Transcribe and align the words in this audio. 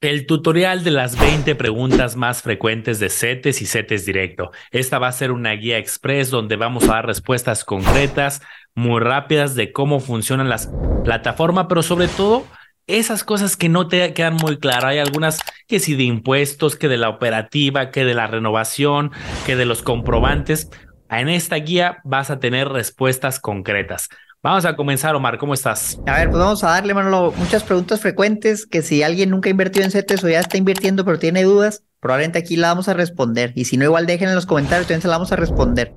El 0.00 0.26
tutorial 0.26 0.84
de 0.84 0.92
las 0.92 1.18
20 1.18 1.56
preguntas 1.56 2.14
más 2.14 2.42
frecuentes 2.42 3.00
de 3.00 3.08
CETES 3.08 3.62
y 3.62 3.66
CETES 3.66 4.06
Directo. 4.06 4.52
Esta 4.70 5.00
va 5.00 5.08
a 5.08 5.12
ser 5.12 5.32
una 5.32 5.50
guía 5.54 5.76
express 5.76 6.30
donde 6.30 6.54
vamos 6.54 6.84
a 6.84 6.92
dar 6.92 7.06
respuestas 7.06 7.64
concretas, 7.64 8.40
muy 8.76 9.00
rápidas 9.00 9.56
de 9.56 9.72
cómo 9.72 9.98
funcionan 9.98 10.48
las 10.48 10.70
plataformas, 11.02 11.66
pero 11.68 11.82
sobre 11.82 12.06
todo 12.06 12.46
esas 12.86 13.24
cosas 13.24 13.56
que 13.56 13.68
no 13.68 13.88
te 13.88 14.14
quedan 14.14 14.36
muy 14.36 14.58
claras. 14.58 14.84
Hay 14.84 14.98
algunas 14.98 15.40
que 15.66 15.80
sí 15.80 15.96
de 15.96 16.04
impuestos, 16.04 16.76
que 16.76 16.86
de 16.86 16.96
la 16.96 17.08
operativa, 17.08 17.90
que 17.90 18.04
de 18.04 18.14
la 18.14 18.28
renovación, 18.28 19.10
que 19.46 19.56
de 19.56 19.64
los 19.64 19.82
comprobantes. 19.82 20.70
En 21.10 21.28
esta 21.28 21.56
guía 21.56 21.98
vas 22.04 22.30
a 22.30 22.38
tener 22.38 22.68
respuestas 22.68 23.40
concretas. 23.40 24.08
Vamos 24.40 24.64
a 24.64 24.76
comenzar, 24.76 25.16
Omar, 25.16 25.36
¿cómo 25.36 25.52
estás? 25.52 25.98
A 26.06 26.18
ver, 26.18 26.30
pues 26.30 26.38
vamos 26.38 26.62
a 26.62 26.68
darle, 26.68 26.94
Manolo, 26.94 27.32
muchas 27.36 27.64
preguntas 27.64 28.00
frecuentes 28.00 28.66
que 28.66 28.82
si 28.82 29.02
alguien 29.02 29.30
nunca 29.30 29.48
ha 29.48 29.50
invertido 29.50 29.84
en 29.84 29.90
CETES 29.90 30.22
o 30.22 30.28
ya 30.28 30.38
está 30.38 30.56
invirtiendo 30.56 31.04
pero 31.04 31.18
tiene 31.18 31.42
dudas, 31.42 31.82
probablemente 31.98 32.38
aquí 32.38 32.56
la 32.56 32.68
vamos 32.68 32.88
a 32.88 32.94
responder. 32.94 33.52
Y 33.56 33.64
si 33.64 33.76
no, 33.76 33.84
igual 33.84 34.06
dejen 34.06 34.28
en 34.28 34.36
los 34.36 34.46
comentarios, 34.46 34.86
también 34.86 35.02
se 35.02 35.08
la 35.08 35.14
vamos 35.14 35.32
a 35.32 35.36
responder. 35.36 35.92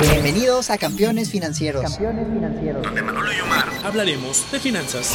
Bienvenidos 0.00 0.70
a 0.70 0.78
Campeones 0.78 1.30
Financieros. 1.30 1.82
Campeones 1.82 2.26
Financieros. 2.26 2.82
Donde 2.82 3.02
Manolo 3.02 3.32
y 3.32 3.40
Omar 3.40 3.66
hablaremos 3.84 4.50
de 4.50 4.58
finanzas. 4.58 5.14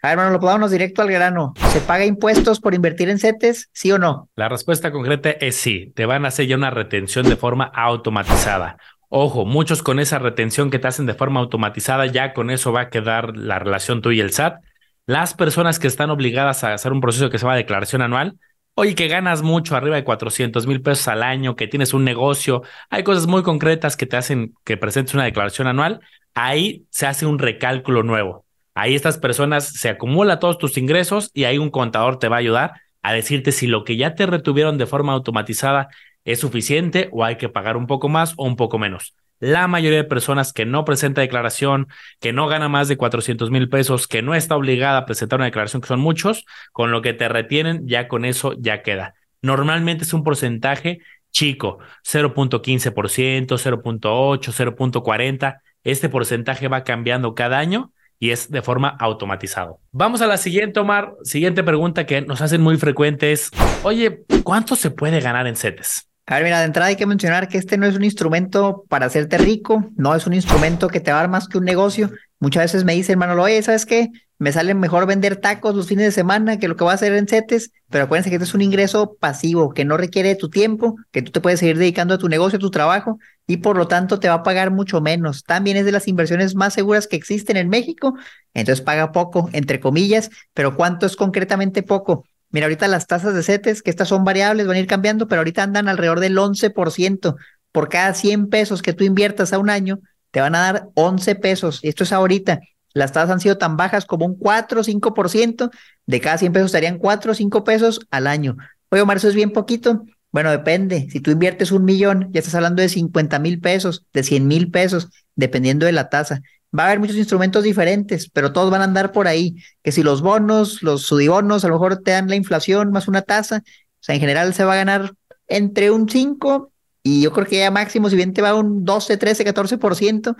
A 0.00 0.08
ver, 0.08 0.16
Manolo, 0.16 0.38
vámonos 0.38 0.70
directo 0.70 1.02
al 1.02 1.10
grano. 1.10 1.54
¿Se 1.72 1.80
paga 1.80 2.04
impuestos 2.04 2.60
por 2.60 2.72
invertir 2.72 3.08
en 3.08 3.18
CETES, 3.18 3.68
sí 3.72 3.90
o 3.90 3.98
no? 3.98 4.28
La 4.36 4.48
respuesta 4.48 4.92
concreta 4.92 5.30
es 5.30 5.56
sí. 5.56 5.92
Te 5.96 6.06
van 6.06 6.24
a 6.24 6.28
hacer 6.28 6.46
ya 6.46 6.54
una 6.54 6.70
retención 6.70 7.28
de 7.28 7.34
forma 7.34 7.64
automatizada. 7.64 8.78
Ojo, 9.08 9.44
muchos 9.44 9.82
con 9.82 9.98
esa 9.98 10.20
retención 10.20 10.70
que 10.70 10.78
te 10.78 10.86
hacen 10.86 11.06
de 11.06 11.14
forma 11.14 11.40
automatizada, 11.40 12.06
ya 12.06 12.32
con 12.32 12.50
eso 12.50 12.72
va 12.72 12.82
a 12.82 12.90
quedar 12.90 13.36
la 13.36 13.58
relación 13.58 14.00
tú 14.00 14.12
y 14.12 14.20
el 14.20 14.30
SAT. 14.30 14.60
Las 15.06 15.34
personas 15.34 15.80
que 15.80 15.88
están 15.88 16.10
obligadas 16.10 16.62
a 16.62 16.74
hacer 16.74 16.92
un 16.92 17.00
proceso 17.00 17.28
que 17.28 17.38
se 17.38 17.42
llama 17.42 17.56
declaración 17.56 18.02
anual, 18.02 18.38
oye, 18.74 18.94
que 18.94 19.08
ganas 19.08 19.42
mucho, 19.42 19.74
arriba 19.74 19.96
de 19.96 20.04
400 20.04 20.66
mil 20.68 20.80
pesos 20.80 21.08
al 21.08 21.24
año, 21.24 21.56
que 21.56 21.66
tienes 21.66 21.92
un 21.92 22.04
negocio, 22.04 22.62
hay 22.88 23.02
cosas 23.02 23.26
muy 23.26 23.42
concretas 23.42 23.96
que 23.96 24.06
te 24.06 24.16
hacen 24.16 24.54
que 24.64 24.76
presentes 24.76 25.14
una 25.14 25.24
declaración 25.24 25.66
anual, 25.66 26.00
ahí 26.34 26.84
se 26.90 27.06
hace 27.08 27.26
un 27.26 27.40
recálculo 27.40 28.04
nuevo. 28.04 28.44
Ahí 28.78 28.94
estas 28.94 29.18
personas 29.18 29.66
se 29.66 29.88
acumula 29.88 30.38
todos 30.38 30.56
tus 30.56 30.78
ingresos 30.78 31.32
y 31.34 31.44
ahí 31.44 31.58
un 31.58 31.68
contador 31.68 32.20
te 32.20 32.28
va 32.28 32.36
a 32.36 32.38
ayudar 32.38 32.74
a 33.02 33.12
decirte 33.12 33.50
si 33.50 33.66
lo 33.66 33.82
que 33.82 33.96
ya 33.96 34.14
te 34.14 34.24
retuvieron 34.24 34.78
de 34.78 34.86
forma 34.86 35.14
automatizada 35.14 35.88
es 36.24 36.38
suficiente 36.38 37.08
o 37.10 37.24
hay 37.24 37.38
que 37.38 37.48
pagar 37.48 37.76
un 37.76 37.88
poco 37.88 38.08
más 38.08 38.34
o 38.36 38.44
un 38.44 38.54
poco 38.54 38.78
menos. 38.78 39.16
La 39.40 39.66
mayoría 39.66 39.98
de 39.98 40.04
personas 40.04 40.52
que 40.52 40.64
no 40.64 40.84
presenta 40.84 41.22
declaración, 41.22 41.88
que 42.20 42.32
no 42.32 42.46
gana 42.46 42.68
más 42.68 42.86
de 42.86 42.96
400 42.96 43.50
mil 43.50 43.68
pesos, 43.68 44.06
que 44.06 44.22
no 44.22 44.36
está 44.36 44.54
obligada 44.54 44.98
a 44.98 45.06
presentar 45.06 45.40
una 45.40 45.46
declaración, 45.46 45.82
que 45.82 45.88
son 45.88 45.98
muchos, 45.98 46.44
con 46.70 46.92
lo 46.92 47.02
que 47.02 47.14
te 47.14 47.28
retienen, 47.28 47.88
ya 47.88 48.06
con 48.06 48.24
eso 48.24 48.52
ya 48.60 48.82
queda. 48.82 49.14
Normalmente 49.42 50.04
es 50.04 50.12
un 50.12 50.22
porcentaje 50.22 51.00
chico, 51.32 51.80
0.15%, 52.04 53.58
0.8, 53.58 54.52
0.40. 54.52 55.62
Este 55.82 56.08
porcentaje 56.08 56.68
va 56.68 56.84
cambiando 56.84 57.34
cada 57.34 57.58
año 57.58 57.92
y 58.18 58.30
es 58.30 58.50
de 58.50 58.62
forma 58.62 58.88
automatizado. 58.98 59.80
Vamos 59.92 60.20
a 60.20 60.26
la 60.26 60.36
siguiente, 60.36 60.80
Omar. 60.80 61.14
Siguiente 61.22 61.62
pregunta 61.62 62.06
que 62.06 62.20
nos 62.20 62.40
hacen 62.40 62.60
muy 62.60 62.76
frecuentes. 62.76 63.50
Oye, 63.82 64.24
¿cuánto 64.42 64.76
se 64.76 64.90
puede 64.90 65.20
ganar 65.20 65.46
en 65.46 65.56
CETES? 65.56 66.07
A 66.30 66.34
ver, 66.34 66.44
mira, 66.44 66.58
de 66.58 66.66
entrada 66.66 66.88
hay 66.88 66.96
que 66.96 67.06
mencionar 67.06 67.48
que 67.48 67.56
este 67.56 67.78
no 67.78 67.86
es 67.86 67.96
un 67.96 68.04
instrumento 68.04 68.84
para 68.90 69.06
hacerte 69.06 69.38
rico, 69.38 69.90
no 69.96 70.14
es 70.14 70.26
un 70.26 70.34
instrumento 70.34 70.88
que 70.88 71.00
te 71.00 71.10
va 71.10 71.16
a 71.16 71.20
dar 71.22 71.30
más 71.30 71.48
que 71.48 71.56
un 71.56 71.64
negocio. 71.64 72.10
Muchas 72.38 72.64
veces 72.64 72.84
me 72.84 72.94
dicen, 72.94 73.14
hermano, 73.14 73.42
oye, 73.42 73.62
¿sabes 73.62 73.86
qué? 73.86 74.10
Me 74.38 74.52
sale 74.52 74.74
mejor 74.74 75.06
vender 75.06 75.36
tacos 75.36 75.74
los 75.74 75.88
fines 75.88 76.04
de 76.04 76.12
semana 76.12 76.58
que 76.58 76.68
lo 76.68 76.76
que 76.76 76.84
voy 76.84 76.90
a 76.90 76.96
hacer 76.96 77.14
en 77.14 77.28
CETES, 77.28 77.70
pero 77.88 78.04
acuérdense 78.04 78.28
que 78.28 78.36
este 78.36 78.44
es 78.44 78.52
un 78.52 78.60
ingreso 78.60 79.16
pasivo 79.18 79.70
que 79.72 79.86
no 79.86 79.96
requiere 79.96 80.34
tu 80.34 80.50
tiempo, 80.50 80.96
que 81.12 81.22
tú 81.22 81.32
te 81.32 81.40
puedes 81.40 81.60
seguir 81.60 81.78
dedicando 81.78 82.12
a 82.12 82.18
tu 82.18 82.28
negocio, 82.28 82.58
a 82.58 82.60
tu 82.60 82.70
trabajo, 82.70 83.18
y 83.46 83.56
por 83.56 83.78
lo 83.78 83.88
tanto 83.88 84.20
te 84.20 84.28
va 84.28 84.34
a 84.34 84.42
pagar 84.42 84.70
mucho 84.70 85.00
menos. 85.00 85.44
También 85.44 85.78
es 85.78 85.86
de 85.86 85.92
las 85.92 86.08
inversiones 86.08 86.54
más 86.54 86.74
seguras 86.74 87.06
que 87.06 87.16
existen 87.16 87.56
en 87.56 87.70
México, 87.70 88.12
entonces 88.52 88.84
paga 88.84 89.12
poco, 89.12 89.48
entre 89.54 89.80
comillas, 89.80 90.28
pero 90.52 90.76
¿cuánto 90.76 91.06
es 91.06 91.16
concretamente 91.16 91.82
poco? 91.82 92.26
Mira, 92.50 92.66
ahorita 92.66 92.88
las 92.88 93.06
tasas 93.06 93.34
de 93.34 93.42
CETES, 93.42 93.82
que 93.82 93.90
estas 93.90 94.08
son 94.08 94.24
variables, 94.24 94.66
van 94.66 94.76
a 94.76 94.80
ir 94.80 94.86
cambiando, 94.86 95.28
pero 95.28 95.40
ahorita 95.40 95.62
andan 95.62 95.88
alrededor 95.88 96.20
del 96.20 96.36
11%. 96.38 97.36
Por 97.72 97.88
cada 97.88 98.14
100 98.14 98.48
pesos 98.48 98.80
que 98.80 98.94
tú 98.94 99.04
inviertas 99.04 99.52
a 99.52 99.58
un 99.58 99.68
año, 99.68 100.00
te 100.30 100.40
van 100.40 100.54
a 100.54 100.60
dar 100.60 100.88
11 100.94 101.34
pesos. 101.36 101.80
Esto 101.82 102.04
es 102.04 102.12
ahorita. 102.12 102.60
Las 102.94 103.12
tasas 103.12 103.30
han 103.30 103.40
sido 103.40 103.58
tan 103.58 103.76
bajas 103.76 104.06
como 104.06 104.24
un 104.24 104.36
4 104.36 104.80
o 104.80 104.84
5%. 104.84 105.70
De 106.06 106.20
cada 106.20 106.38
100 106.38 106.52
pesos 106.52 106.66
estarían 106.66 106.98
4 106.98 107.32
o 107.32 107.34
5 107.34 107.64
pesos 107.64 108.00
al 108.10 108.26
año. 108.26 108.56
Oye, 108.90 109.02
Omar, 109.02 109.18
eso 109.18 109.28
es 109.28 109.34
bien 109.34 109.52
poquito. 109.52 110.04
Bueno, 110.30 110.50
depende. 110.50 111.08
Si 111.10 111.20
tú 111.20 111.30
inviertes 111.30 111.72
un 111.72 111.84
millón, 111.84 112.28
ya 112.32 112.40
estás 112.40 112.54
hablando 112.54 112.82
de 112.82 112.88
50 112.88 113.38
mil 113.38 113.60
pesos, 113.60 114.06
de 114.12 114.22
100 114.22 114.46
mil 114.46 114.70
pesos, 114.70 115.08
dependiendo 115.34 115.86
de 115.86 115.92
la 115.92 116.08
tasa. 116.08 116.42
Va 116.76 116.84
a 116.84 116.86
haber 116.86 117.00
muchos 117.00 117.16
instrumentos 117.16 117.64
diferentes, 117.64 118.28
pero 118.30 118.52
todos 118.52 118.70
van 118.70 118.82
a 118.82 118.84
andar 118.84 119.12
por 119.12 119.26
ahí. 119.26 119.56
Que 119.82 119.92
si 119.92 120.02
los 120.02 120.20
bonos, 120.20 120.82
los 120.82 121.02
sudibonos, 121.02 121.64
a 121.64 121.68
lo 121.68 121.74
mejor 121.74 122.02
te 122.02 122.10
dan 122.12 122.28
la 122.28 122.36
inflación 122.36 122.90
más 122.90 123.08
una 123.08 123.22
tasa. 123.22 123.62
O 123.66 124.00
sea, 124.00 124.14
en 124.14 124.20
general 124.20 124.54
se 124.54 124.64
va 124.64 124.74
a 124.74 124.76
ganar 124.76 125.12
entre 125.46 125.90
un 125.90 126.08
5 126.08 126.72
y 127.02 127.22
yo 127.22 127.32
creo 127.32 127.46
que 127.46 127.58
ya 127.58 127.70
máximo, 127.70 128.10
si 128.10 128.16
bien 128.16 128.34
te 128.34 128.42
va 128.42 128.54
un 128.54 128.84
12, 128.84 129.16
13, 129.16 129.44
14% 129.44 130.36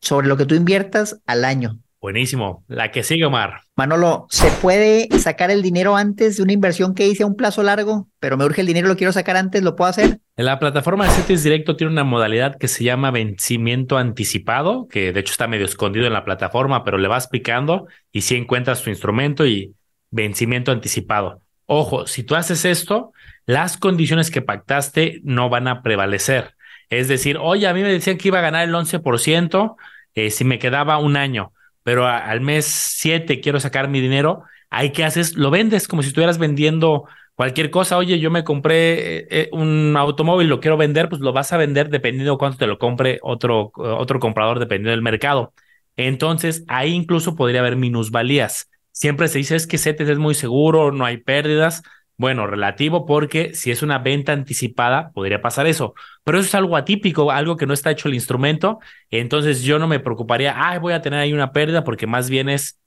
sobre 0.00 0.26
lo 0.26 0.36
que 0.36 0.46
tú 0.46 0.54
inviertas 0.54 1.20
al 1.26 1.44
año. 1.44 1.81
Buenísimo. 2.02 2.64
La 2.66 2.90
que 2.90 3.04
sigue, 3.04 3.24
Omar. 3.24 3.60
Manolo, 3.76 4.26
¿se 4.28 4.50
puede 4.60 5.06
sacar 5.20 5.52
el 5.52 5.62
dinero 5.62 5.96
antes 5.96 6.36
de 6.36 6.42
una 6.42 6.52
inversión 6.52 6.96
que 6.96 7.06
hice 7.06 7.22
a 7.22 7.26
un 7.26 7.36
plazo 7.36 7.62
largo, 7.62 8.08
pero 8.18 8.36
me 8.36 8.44
urge 8.44 8.60
el 8.60 8.66
dinero, 8.66 8.88
lo 8.88 8.96
quiero 8.96 9.12
sacar 9.12 9.36
antes, 9.36 9.62
¿lo 9.62 9.76
puedo 9.76 9.88
hacer? 9.88 10.18
En 10.36 10.44
la 10.44 10.58
plataforma 10.58 11.04
de 11.04 11.12
CETES 11.12 11.44
Directo 11.44 11.76
tiene 11.76 11.92
una 11.92 12.02
modalidad 12.02 12.58
que 12.58 12.66
se 12.66 12.82
llama 12.82 13.12
vencimiento 13.12 13.98
anticipado, 13.98 14.88
que 14.88 15.12
de 15.12 15.20
hecho 15.20 15.30
está 15.30 15.46
medio 15.46 15.64
escondido 15.64 16.04
en 16.08 16.12
la 16.12 16.24
plataforma, 16.24 16.82
pero 16.82 16.98
le 16.98 17.06
vas 17.06 17.28
picando 17.28 17.86
y 18.10 18.22
si 18.22 18.34
encuentras 18.34 18.82
tu 18.82 18.90
instrumento 18.90 19.46
y 19.46 19.76
vencimiento 20.10 20.72
anticipado. 20.72 21.40
Ojo, 21.66 22.08
si 22.08 22.24
tú 22.24 22.34
haces 22.34 22.64
esto, 22.64 23.12
las 23.46 23.76
condiciones 23.76 24.32
que 24.32 24.42
pactaste 24.42 25.20
no 25.22 25.50
van 25.50 25.68
a 25.68 25.82
prevalecer. 25.82 26.56
Es 26.90 27.06
decir, 27.06 27.38
oye, 27.40 27.68
a 27.68 27.74
mí 27.74 27.82
me 27.82 27.92
decían 27.92 28.18
que 28.18 28.26
iba 28.26 28.40
a 28.40 28.42
ganar 28.42 28.68
el 28.68 28.74
11% 28.74 29.76
eh, 30.14 30.30
si 30.30 30.42
me 30.42 30.58
quedaba 30.58 30.98
un 30.98 31.16
año 31.16 31.52
pero 31.82 32.06
al 32.06 32.40
mes 32.40 32.66
7 32.66 33.40
quiero 33.40 33.60
sacar 33.60 33.88
mi 33.88 34.00
dinero, 34.00 34.44
ahí 34.70 34.90
qué 34.90 35.04
haces, 35.04 35.36
lo 35.36 35.50
vendes 35.50 35.88
como 35.88 36.02
si 36.02 36.08
estuvieras 36.08 36.38
vendiendo 36.38 37.04
cualquier 37.34 37.70
cosa. 37.70 37.96
Oye, 37.98 38.18
yo 38.18 38.30
me 38.30 38.44
compré 38.44 39.18
eh, 39.18 39.26
eh, 39.30 39.48
un 39.52 39.96
automóvil, 39.96 40.48
lo 40.48 40.60
quiero 40.60 40.76
vender, 40.76 41.08
pues 41.08 41.20
lo 41.20 41.32
vas 41.32 41.52
a 41.52 41.56
vender 41.56 41.88
dependiendo 41.88 42.32
de 42.32 42.38
cuánto 42.38 42.58
te 42.58 42.66
lo 42.66 42.78
compre 42.78 43.18
otro, 43.22 43.72
otro 43.74 44.20
comprador, 44.20 44.58
dependiendo 44.58 44.90
del 44.90 45.02
mercado. 45.02 45.52
Entonces, 45.96 46.64
ahí 46.68 46.92
incluso 46.92 47.36
podría 47.36 47.60
haber 47.60 47.76
minusvalías. 47.76 48.70
Siempre 48.92 49.28
se 49.28 49.38
dice 49.38 49.56
es 49.56 49.66
que 49.66 49.78
CETES 49.78 50.08
es 50.10 50.18
muy 50.18 50.34
seguro, 50.34 50.92
no 50.92 51.04
hay 51.04 51.18
pérdidas. 51.18 51.82
Bueno, 52.16 52.46
relativo 52.46 53.04
porque 53.06 53.54
si 53.54 53.70
es 53.70 53.82
una 53.82 53.98
venta 53.98 54.32
anticipada, 54.32 55.10
podría 55.12 55.42
pasar 55.42 55.66
eso. 55.66 55.94
Pero 56.24 56.38
eso 56.38 56.46
es 56.46 56.54
algo 56.54 56.76
atípico, 56.76 57.30
algo 57.32 57.56
que 57.56 57.66
no 57.66 57.74
está 57.74 57.90
hecho 57.90 58.08
el 58.08 58.14
instrumento. 58.14 58.78
Entonces 59.10 59.62
yo 59.62 59.78
no 59.78 59.88
me 59.88 59.98
preocuparía, 59.98 60.54
ah, 60.56 60.78
voy 60.78 60.92
a 60.92 61.02
tener 61.02 61.18
ahí 61.20 61.32
una 61.32 61.52
pérdida 61.52 61.82
porque 61.84 62.06
más 62.06 62.30
bien 62.30 62.48
es 62.48 62.78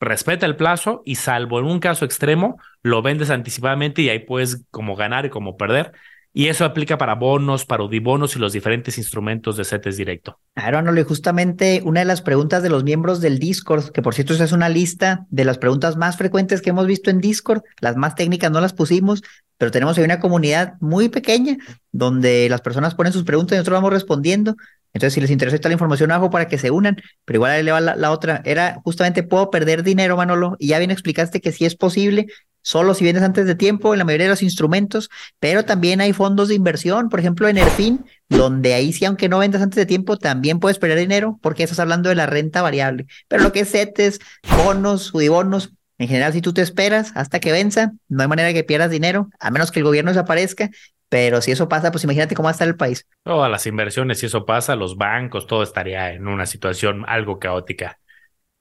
respeta 0.00 0.46
el 0.46 0.56
plazo 0.56 1.02
y 1.04 1.16
salvo 1.16 1.58
en 1.58 1.66
un 1.66 1.80
caso 1.80 2.04
extremo, 2.04 2.60
lo 2.82 3.02
vendes 3.02 3.30
anticipadamente 3.30 4.02
y 4.02 4.10
ahí 4.10 4.20
puedes 4.20 4.64
como 4.70 4.94
ganar 4.94 5.26
y 5.26 5.30
como 5.30 5.56
perder. 5.56 5.92
Y 6.38 6.48
eso 6.48 6.66
aplica 6.66 6.98
para 6.98 7.14
bonos, 7.14 7.64
para 7.64 7.84
udibonos 7.84 8.36
y 8.36 8.38
los 8.38 8.52
diferentes 8.52 8.98
instrumentos 8.98 9.56
de 9.56 9.64
CETES 9.64 9.96
directo. 9.96 10.38
Claro, 10.52 10.94
y 10.94 11.02
justamente 11.02 11.80
una 11.82 12.00
de 12.00 12.04
las 12.04 12.20
preguntas 12.20 12.62
de 12.62 12.68
los 12.68 12.84
miembros 12.84 13.22
del 13.22 13.38
Discord, 13.38 13.90
que 13.90 14.02
por 14.02 14.12
cierto 14.12 14.34
esa 14.34 14.44
es 14.44 14.52
una 14.52 14.68
lista 14.68 15.24
de 15.30 15.46
las 15.46 15.56
preguntas 15.56 15.96
más 15.96 16.18
frecuentes 16.18 16.60
que 16.60 16.68
hemos 16.68 16.86
visto 16.86 17.08
en 17.08 17.22
Discord, 17.22 17.62
las 17.80 17.96
más 17.96 18.16
técnicas 18.16 18.50
no 18.50 18.60
las 18.60 18.74
pusimos, 18.74 19.22
pero 19.58 19.70
tenemos 19.70 19.96
ahí 19.96 20.04
una 20.04 20.20
comunidad 20.20 20.74
muy 20.80 21.08
pequeña 21.08 21.56
donde 21.92 22.48
las 22.48 22.60
personas 22.60 22.94
ponen 22.94 23.12
sus 23.12 23.24
preguntas 23.24 23.56
y 23.56 23.58
nosotros 23.58 23.78
vamos 23.78 23.92
respondiendo. 23.92 24.56
Entonces, 24.92 25.14
si 25.14 25.20
les 25.20 25.30
interesa 25.30 25.58
toda 25.58 25.70
la 25.70 25.74
información 25.74 26.10
abajo 26.10 26.30
para 26.30 26.48
que 26.48 26.56
se 26.56 26.70
unan, 26.70 26.96
pero 27.24 27.36
igual 27.36 27.52
ahí 27.52 27.62
le 27.62 27.72
va 27.72 27.80
la, 27.80 28.10
otra. 28.10 28.40
Era 28.46 28.80
justamente, 28.82 29.22
puedo 29.22 29.50
perder 29.50 29.82
dinero, 29.82 30.16
Manolo, 30.16 30.56
y 30.58 30.68
ya 30.68 30.78
bien 30.78 30.90
explicaste 30.90 31.42
que 31.42 31.52
sí 31.52 31.66
es 31.66 31.76
posible, 31.76 32.28
solo 32.62 32.94
si 32.94 33.04
vienes 33.04 33.22
antes 33.22 33.46
de 33.46 33.54
tiempo 33.54 33.92
en 33.92 33.98
la 33.98 34.04
mayoría 34.04 34.24
de 34.24 34.30
los 34.30 34.42
instrumentos, 34.42 35.10
pero 35.38 35.66
también 35.66 36.00
hay 36.00 36.14
fondos 36.14 36.48
de 36.48 36.54
inversión, 36.54 37.10
por 37.10 37.20
ejemplo, 37.20 37.46
en 37.46 37.58
Erfin, 37.58 38.06
donde 38.28 38.72
ahí 38.72 38.92
sí, 38.92 39.04
aunque 39.04 39.28
no 39.28 39.38
vendas 39.38 39.60
antes 39.60 39.76
de 39.76 39.86
tiempo, 39.86 40.16
también 40.16 40.60
puedes 40.60 40.78
perder 40.78 40.98
dinero 40.98 41.38
porque 41.42 41.62
estás 41.62 41.78
hablando 41.78 42.08
de 42.08 42.14
la 42.14 42.26
renta 42.26 42.62
variable. 42.62 43.06
Pero 43.28 43.42
lo 43.42 43.52
que 43.52 43.60
es 43.60 43.70
CETES, 43.70 44.18
bonos, 44.64 45.14
UDIBONOS, 45.14 45.74
en 45.98 46.08
general, 46.08 46.32
si 46.32 46.40
tú 46.40 46.52
te 46.52 46.62
esperas 46.62 47.12
hasta 47.14 47.40
que 47.40 47.52
venza, 47.52 47.92
no 48.08 48.22
hay 48.22 48.28
manera 48.28 48.52
que 48.52 48.64
pierdas 48.64 48.90
dinero, 48.90 49.30
a 49.40 49.50
menos 49.50 49.70
que 49.70 49.80
el 49.80 49.84
gobierno 49.84 50.10
desaparezca 50.10 50.70
pero 51.08 51.40
si 51.40 51.52
eso 51.52 51.68
pasa, 51.68 51.90
pues 51.90 52.04
imagínate 52.04 52.34
cómo 52.34 52.46
va 52.46 52.50
a 52.50 52.52
estar 52.52 52.66
el 52.66 52.76
país. 52.76 53.06
Todas 53.22 53.50
las 53.50 53.66
inversiones, 53.66 54.18
si 54.18 54.26
eso 54.26 54.44
pasa, 54.44 54.74
los 54.74 54.96
bancos, 54.96 55.46
todo 55.46 55.62
estaría 55.62 56.12
en 56.12 56.26
una 56.26 56.46
situación 56.46 57.04
algo 57.06 57.38
caótica. 57.38 57.98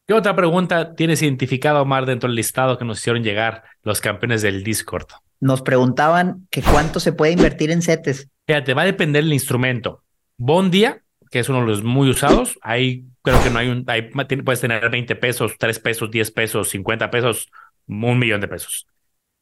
¿Qué 0.08 0.14
otra 0.14 0.36
pregunta 0.36 0.94
tienes 0.94 1.24
identificado, 1.24 1.82
Omar, 1.82 2.06
dentro 2.06 2.30
del 2.30 2.36
listado 2.36 2.78
que 2.78 2.86
nos 2.86 3.00
hicieron 3.00 3.24
llegar 3.24 3.64
los 3.82 4.02
campeones 4.02 4.44
del 4.44 4.64
Discord? 4.64 5.08
Nos 5.40 5.64
preguntaban 5.64 6.48
que 6.52 6.62
cuánto 6.62 7.00
se 7.00 7.12
puede 7.12 7.32
invertir 7.32 7.72
en 7.72 7.82
CETES. 7.82 8.30
Fíjate, 8.46 8.76
va 8.76 8.84
a 8.84 8.86
depender 8.86 9.24
del 9.24 9.34
instrumento. 9.34 10.04
Bondia, 10.38 11.02
que 11.32 11.40
es 11.40 11.50
uno 11.50 11.62
de 11.62 11.68
los 11.68 11.84
muy 11.84 12.10
usados, 12.10 12.58
ahí 12.62 13.06
creo 13.22 13.42
que 13.44 13.50
no 13.50 13.60
hay 13.60 13.70
un, 13.70 13.84
ahí 13.88 14.04
puedes 14.04 14.62
tener 14.62 14.90
20 14.90 15.16
pesos, 15.16 15.54
3 15.58 15.80
pesos, 15.80 16.12
10 16.12 16.32
pesos, 16.32 16.70
50 16.70 17.10
pesos, 17.12 17.50
un 17.88 18.20
millón 18.20 18.42
de 18.42 18.48
pesos. 18.48 18.88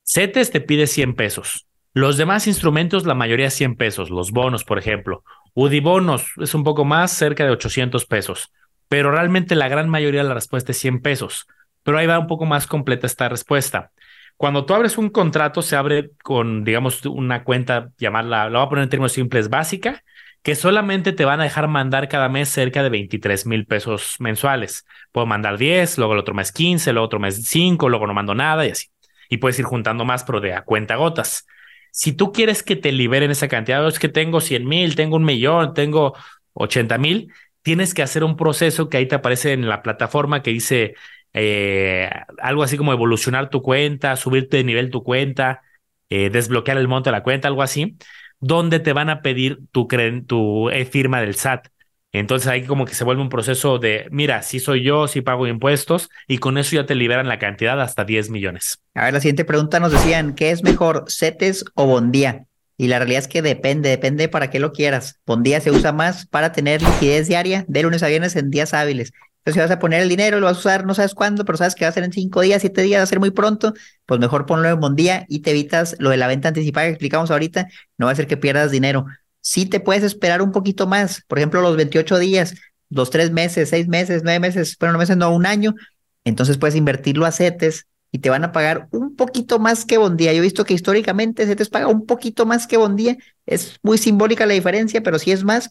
CETES 0.06 0.52
te 0.52 0.62
pide 0.62 0.88
100 0.88 1.16
pesos. 1.16 1.68
Los 1.94 2.18
demás 2.18 2.48
instrumentos, 2.48 3.06
la 3.06 3.14
mayoría 3.14 3.50
100 3.50 3.76
pesos, 3.76 4.10
los 4.10 4.32
bonos, 4.32 4.64
por 4.64 4.80
ejemplo. 4.80 5.24
Udibonos 5.54 6.26
es 6.42 6.56
un 6.56 6.64
poco 6.64 6.86
más, 6.86 7.12
cerca 7.12 7.46
de 7.46 7.52
800 7.52 8.06
pesos, 8.06 8.52
pero 8.90 9.12
realmente 9.12 9.56
la 9.56 9.68
gran 9.68 9.90
mayoría 9.90 10.24
de 10.24 10.30
la 10.30 10.34
respuesta 10.34 10.72
es 10.72 10.80
100 10.80 11.02
pesos. 11.02 11.48
Pero 11.84 11.98
ahí 11.98 12.08
va 12.08 12.18
un 12.18 12.28
poco 12.28 12.46
más 12.46 12.66
completa 12.66 13.06
esta 13.06 13.30
respuesta. 13.30 13.92
Cuando 14.38 14.66
tú 14.66 14.74
abres 14.74 14.98
un 14.98 15.10
contrato, 15.10 15.62
se 15.62 15.76
abre 15.76 16.12
con, 16.24 16.64
digamos, 16.64 17.06
una 17.06 17.44
cuenta, 17.44 17.92
llamarla, 17.98 18.50
lo 18.50 18.60
voy 18.60 18.66
a 18.66 18.70
poner 18.70 18.84
en 18.84 18.90
términos 18.90 19.12
simples, 19.12 19.50
básica, 19.50 20.04
que 20.44 20.56
solamente 20.56 21.14
te 21.14 21.26
van 21.26 21.40
a 21.40 21.44
dejar 21.44 21.70
mandar 21.70 22.10
cada 22.10 22.30
mes 22.30 22.50
cerca 22.50 22.84
de 22.84 22.90
23 22.90 23.46
mil 23.48 23.66
pesos 23.66 24.18
mensuales. 24.20 24.86
Puedo 25.14 25.26
mandar 25.26 25.58
10, 25.58 25.98
luego 25.98 26.14
el 26.14 26.20
otro 26.20 26.34
mes 26.34 26.52
15, 26.52 26.92
luego 26.92 27.06
otro 27.06 27.20
mes 27.20 27.44
5, 27.46 27.88
luego 27.90 28.08
no 28.08 28.14
mando 28.14 28.36
nada 28.36 28.66
y 28.68 28.72
así. 28.72 28.88
Y 29.30 29.38
puedes 29.38 29.58
ir 29.60 29.66
juntando 29.66 30.04
más, 30.04 30.26
pero 30.26 30.42
de 30.42 30.54
a 30.54 30.64
cuenta 30.64 30.98
gotas. 30.98 31.48
Si 31.92 32.12
tú 32.12 32.34
quieres 32.34 32.62
que 32.62 32.76
te 32.76 32.92
liberen 32.92 33.32
esa 33.32 33.48
cantidad, 33.48 33.88
es 33.88 34.00
que 34.00 34.10
tengo 34.10 34.42
100 34.42 34.68
mil, 34.68 34.96
tengo 34.96 35.16
un 35.16 35.24
millón, 35.24 35.74
tengo 35.74 36.14
80 36.54 36.98
mil, 36.98 37.32
tienes 37.62 37.94
que 37.94 38.04
hacer 38.04 38.24
un 38.26 38.36
proceso 38.36 38.90
que 38.90 38.98
ahí 38.98 39.08
te 39.08 39.16
aparece 39.16 39.54
en 39.54 39.70
la 39.70 39.82
plataforma 39.82 40.44
que 40.44 40.52
dice 40.52 40.96
eh, 41.34 42.10
algo 42.40 42.64
así 42.64 42.78
como 42.78 42.92
evolucionar 42.92 43.50
tu 43.50 43.62
cuenta, 43.62 44.18
subirte 44.18 44.58
de 44.58 44.64
nivel 44.66 44.92
tu 44.92 45.04
cuenta, 45.04 45.62
eh, 46.10 46.30
desbloquear 46.30 46.78
el 46.78 46.88
monto 46.90 47.10
de 47.10 47.14
la 47.14 47.24
cuenta, 47.24 47.48
algo 47.48 47.64
así, 47.64 47.98
donde 48.44 48.80
te 48.80 48.94
van 48.94 49.10
a 49.10 49.22
pedir 49.22 49.60
tu, 49.72 49.88
tu 50.28 50.70
eh, 50.70 50.86
firma 50.86 51.22
del 51.22 51.36
SAT. 51.36 51.68
Entonces 52.12 52.48
ahí 52.48 52.64
como 52.64 52.86
que 52.86 52.94
se 52.94 53.04
vuelve 53.04 53.24
un 53.24 53.30
proceso 53.30 53.80
de, 53.80 54.08
mira, 54.12 54.44
si 54.44 54.60
soy 54.60 54.84
yo, 54.84 55.08
si 55.08 55.22
pago 55.22 55.48
impuestos 55.48 56.10
y 56.28 56.38
con 56.38 56.60
eso 56.60 56.76
ya 56.76 56.86
te 56.86 56.94
liberan 56.94 57.28
la 57.28 57.40
cantidad 57.40 57.82
hasta 57.82 58.04
10 58.04 58.30
millones. 58.30 58.80
A 58.94 59.06
ver, 59.06 59.14
la 59.14 59.20
siguiente 59.20 59.46
pregunta 59.46 59.80
nos 59.80 59.92
decían, 59.92 60.36
¿qué 60.36 60.52
es 60.52 60.62
mejor, 60.62 61.06
CETES 61.08 61.66
o 61.74 61.88
Bondía? 61.88 62.46
Y 62.78 62.88
la 62.88 63.00
realidad 63.00 63.20
es 63.20 63.28
que 63.28 63.42
depende, 63.42 63.90
depende 63.90 64.28
para 64.28 64.50
qué 64.50 64.60
lo 64.60 64.74
quieras. 64.74 65.20
Bondía 65.26 65.62
se 65.62 65.72
usa 65.72 65.92
más 65.92 66.28
para 66.28 66.52
tener 66.52 66.82
liquidez 66.82 67.28
diaria 67.28 67.66
de 67.68 67.82
lunes 67.82 68.04
a 68.04 68.08
viernes 68.08 68.36
en 68.36 68.52
días 68.52 68.74
hábiles. 68.74 69.14
Entonces, 69.46 69.56
si 69.56 69.60
vas 69.60 69.72
a 69.72 69.80
poner 69.80 70.02
el 70.02 70.10
dinero, 70.10 70.40
lo 70.40 70.46
vas 70.46 70.58
a 70.58 70.60
usar 70.60 70.86
no 70.86 70.94
sabes 70.94 71.14
cuándo, 71.14 71.44
pero 71.46 71.58
sabes 71.58 71.76
que 71.76 71.86
va 71.86 71.90
a 71.90 71.94
ser 71.94 72.04
en 72.04 72.14
cinco 72.14 72.42
días, 72.42 72.62
siete 72.62 72.82
días, 72.82 73.00
va 73.00 73.04
a 73.04 73.08
ser 73.08 73.20
muy 73.20 73.32
pronto, 73.32 73.74
pues 74.06 74.20
mejor 74.20 74.46
ponlo 74.46 74.70
en 74.70 74.80
Bondía 74.80 75.26
y 75.28 75.40
te 75.40 75.52
evitas 75.52 75.96
lo 76.00 76.10
de 76.10 76.18
la 76.18 76.28
venta 76.28 76.48
anticipada 76.48 76.88
que 76.88 76.94
explicamos 76.94 77.30
ahorita. 77.30 77.68
No 77.98 78.06
va 78.06 78.14
a 78.14 78.16
ser 78.16 78.28
que 78.28 78.38
pierdas 78.38 78.72
dinero 78.72 79.06
sí 79.44 79.66
te 79.66 79.80
puedes 79.80 80.04
esperar 80.04 80.42
un 80.42 80.52
poquito 80.52 80.88
más, 80.88 81.22
por 81.28 81.38
ejemplo, 81.38 81.62
los 81.62 81.76
28 81.76 82.18
días, 82.18 82.56
los 82.90 83.10
tres 83.10 83.32
meses, 83.32 83.70
seis 83.70 83.88
meses, 83.88 84.22
nueve 84.24 84.40
meses, 84.40 84.76
pero 84.80 84.92
no 84.92 84.98
meses, 84.98 85.18
no, 85.18 85.32
un 85.36 85.46
año, 85.46 85.76
entonces 86.24 86.58
puedes 86.58 86.76
invertirlo 86.76 87.26
a 87.26 87.32
CETES 87.32 87.86
y 88.12 88.20
te 88.20 88.30
van 88.30 88.44
a 88.44 88.52
pagar 88.52 88.88
un 88.92 89.16
poquito 89.16 89.60
más 89.60 89.86
que 89.86 89.98
Bondía. 89.98 90.32
Yo 90.34 90.40
he 90.40 90.42
visto 90.42 90.64
que 90.64 90.74
históricamente 90.74 91.46
CETES 91.46 91.70
paga 91.70 91.88
un 91.88 92.06
poquito 92.06 92.46
más 92.46 92.68
que 92.68 92.78
Bondía, 92.78 93.18
es 93.46 93.78
muy 93.84 93.98
simbólica 93.98 94.46
la 94.46 94.54
diferencia, 94.54 95.04
pero 95.04 95.20
sí 95.20 95.32
es 95.32 95.44
más, 95.44 95.70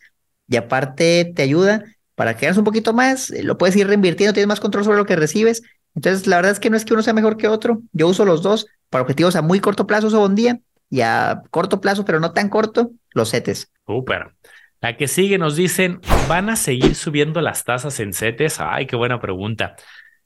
y 0.48 0.56
aparte 0.56 1.32
te 1.34 1.42
ayuda 1.42 1.84
para 2.22 2.36
que 2.36 2.46
hagas 2.46 2.56
un 2.56 2.62
poquito 2.62 2.92
más, 2.92 3.32
eh, 3.32 3.42
lo 3.42 3.58
puedes 3.58 3.74
ir 3.74 3.88
reinvirtiendo, 3.88 4.32
tienes 4.32 4.46
más 4.46 4.60
control 4.60 4.84
sobre 4.84 4.96
lo 4.96 5.06
que 5.06 5.16
recibes. 5.16 5.64
Entonces, 5.96 6.28
la 6.28 6.36
verdad 6.36 6.52
es 6.52 6.60
que 6.60 6.70
no 6.70 6.76
es 6.76 6.84
que 6.84 6.94
uno 6.94 7.02
sea 7.02 7.14
mejor 7.14 7.36
que 7.36 7.48
otro, 7.48 7.82
yo 7.90 8.06
uso 8.06 8.24
los 8.24 8.44
dos 8.44 8.68
para 8.90 9.02
objetivos 9.02 9.34
a 9.34 9.42
muy 9.42 9.58
corto 9.58 9.88
plazo, 9.88 10.06
uso 10.06 10.20
Bondía, 10.20 10.60
y 10.88 11.00
a 11.00 11.42
corto 11.50 11.80
plazo, 11.80 12.04
pero 12.04 12.20
no 12.20 12.30
tan 12.30 12.48
corto, 12.48 12.92
los 13.10 13.32
CETES. 13.32 13.72
Súper. 13.84 14.36
La 14.80 14.96
que 14.96 15.08
sigue 15.08 15.36
nos 15.36 15.56
dicen, 15.56 16.00
¿van 16.28 16.48
a 16.48 16.54
seguir 16.54 16.94
subiendo 16.94 17.40
las 17.40 17.64
tasas 17.64 17.98
en 17.98 18.12
CETES? 18.12 18.60
Ay, 18.60 18.86
qué 18.86 18.94
buena 18.94 19.20
pregunta. 19.20 19.74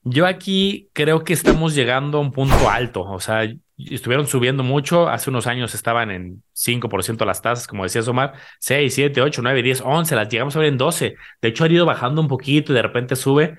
Yo 0.03 0.27
aquí 0.27 0.91
creo 0.93 1.25
que 1.25 1.33
estamos 1.33 1.75
llegando 1.75 2.19
a 2.19 2.21
un 2.21 2.31
punto 2.31 2.69
alto, 2.69 3.05
o 3.05 3.21
sea, 3.21 3.51
estuvieron 3.79 4.27
subiendo 4.27 4.63
mucho, 4.63 5.09
hace 5.09 5.31
unos 5.31 5.47
años 5.47 5.75
estaban 5.75 6.11
en 6.11 6.43
5% 6.53 7.25
las 7.25 7.43
tasas, 7.43 7.67
como 7.67 7.85
decía 7.85 8.03
Omar, 8.07 8.35
6, 8.61 8.95
7, 8.95 9.21
8, 9.23 9.43
9, 9.43 9.63
10, 9.63 9.83
11, 9.85 10.17
las 10.17 10.29
llegamos 10.29 10.57
a 10.57 10.61
ver 10.61 10.69
en 10.69 10.79
12. 10.79 11.17
De 11.43 11.49
hecho, 11.49 11.65
ha 11.65 11.69
ido 11.69 11.87
bajando 11.87 12.21
un 12.21 12.29
poquito 12.29 12.73
y 12.73 12.77
de 12.77 12.83
repente 12.83 13.17
sube, 13.17 13.57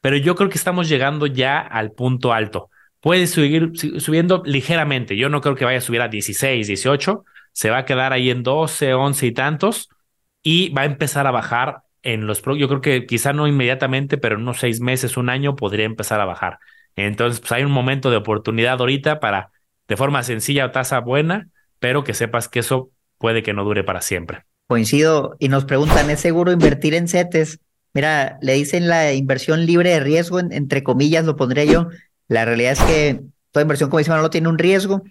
pero 0.00 0.16
yo 0.16 0.34
creo 0.34 0.48
que 0.48 0.58
estamos 0.58 0.88
llegando 0.88 1.26
ya 1.26 1.58
al 1.60 1.92
punto 1.92 2.32
alto 2.32 2.70
puede 3.00 3.26
seguir 3.26 3.72
subiendo 4.00 4.42
ligeramente. 4.44 5.16
Yo 5.16 5.28
no 5.28 5.40
creo 5.40 5.54
que 5.54 5.64
vaya 5.64 5.78
a 5.78 5.80
subir 5.82 6.00
a 6.02 6.08
16, 6.08 6.66
18. 6.66 7.24
Se 7.52 7.70
va 7.70 7.78
a 7.78 7.84
quedar 7.84 8.12
ahí 8.12 8.30
en 8.30 8.42
12, 8.42 8.94
11 8.94 9.26
y 9.26 9.32
tantos 9.32 9.88
y 10.42 10.70
va 10.70 10.82
a 10.82 10.86
empezar 10.86 11.26
a 11.26 11.30
bajar 11.30 11.82
en 12.02 12.26
los... 12.26 12.42
Yo 12.42 12.68
creo 12.68 12.80
que 12.80 13.06
quizá 13.06 13.32
no 13.32 13.46
inmediatamente, 13.46 14.18
pero 14.18 14.36
en 14.36 14.42
unos 14.42 14.58
seis 14.58 14.80
meses, 14.80 15.16
un 15.16 15.30
año 15.30 15.56
podría 15.56 15.84
empezar 15.84 16.20
a 16.20 16.24
bajar. 16.24 16.58
Entonces, 16.96 17.40
pues 17.40 17.52
hay 17.52 17.64
un 17.64 17.72
momento 17.72 18.10
de 18.10 18.16
oportunidad 18.16 18.80
ahorita 18.80 19.20
para, 19.20 19.50
de 19.88 19.96
forma 19.96 20.22
sencilla 20.22 20.66
o 20.66 20.70
tasa 20.70 21.00
buena, 21.00 21.48
pero 21.78 22.04
que 22.04 22.14
sepas 22.14 22.48
que 22.48 22.60
eso 22.60 22.90
puede 23.18 23.42
que 23.42 23.54
no 23.54 23.64
dure 23.64 23.84
para 23.84 24.00
siempre. 24.00 24.44
Coincido 24.66 25.36
y 25.38 25.48
nos 25.48 25.64
preguntan, 25.64 26.10
¿es 26.10 26.20
seguro 26.20 26.52
invertir 26.52 26.94
en 26.94 27.08
CETES? 27.08 27.58
Mira, 27.94 28.38
le 28.42 28.52
dicen 28.52 28.86
la 28.86 29.12
inversión 29.14 29.64
libre 29.64 29.90
de 29.90 30.00
riesgo, 30.00 30.38
entre 30.40 30.82
comillas, 30.82 31.24
lo 31.24 31.36
pondría 31.36 31.64
yo, 31.64 31.88
la 32.28 32.44
realidad 32.44 32.72
es 32.72 32.80
que 32.80 33.22
toda 33.50 33.62
inversión, 33.62 33.88
como 33.88 33.98
dice 33.98 34.10
Manolo, 34.10 34.30
tiene 34.30 34.48
un 34.48 34.58
riesgo. 34.58 35.02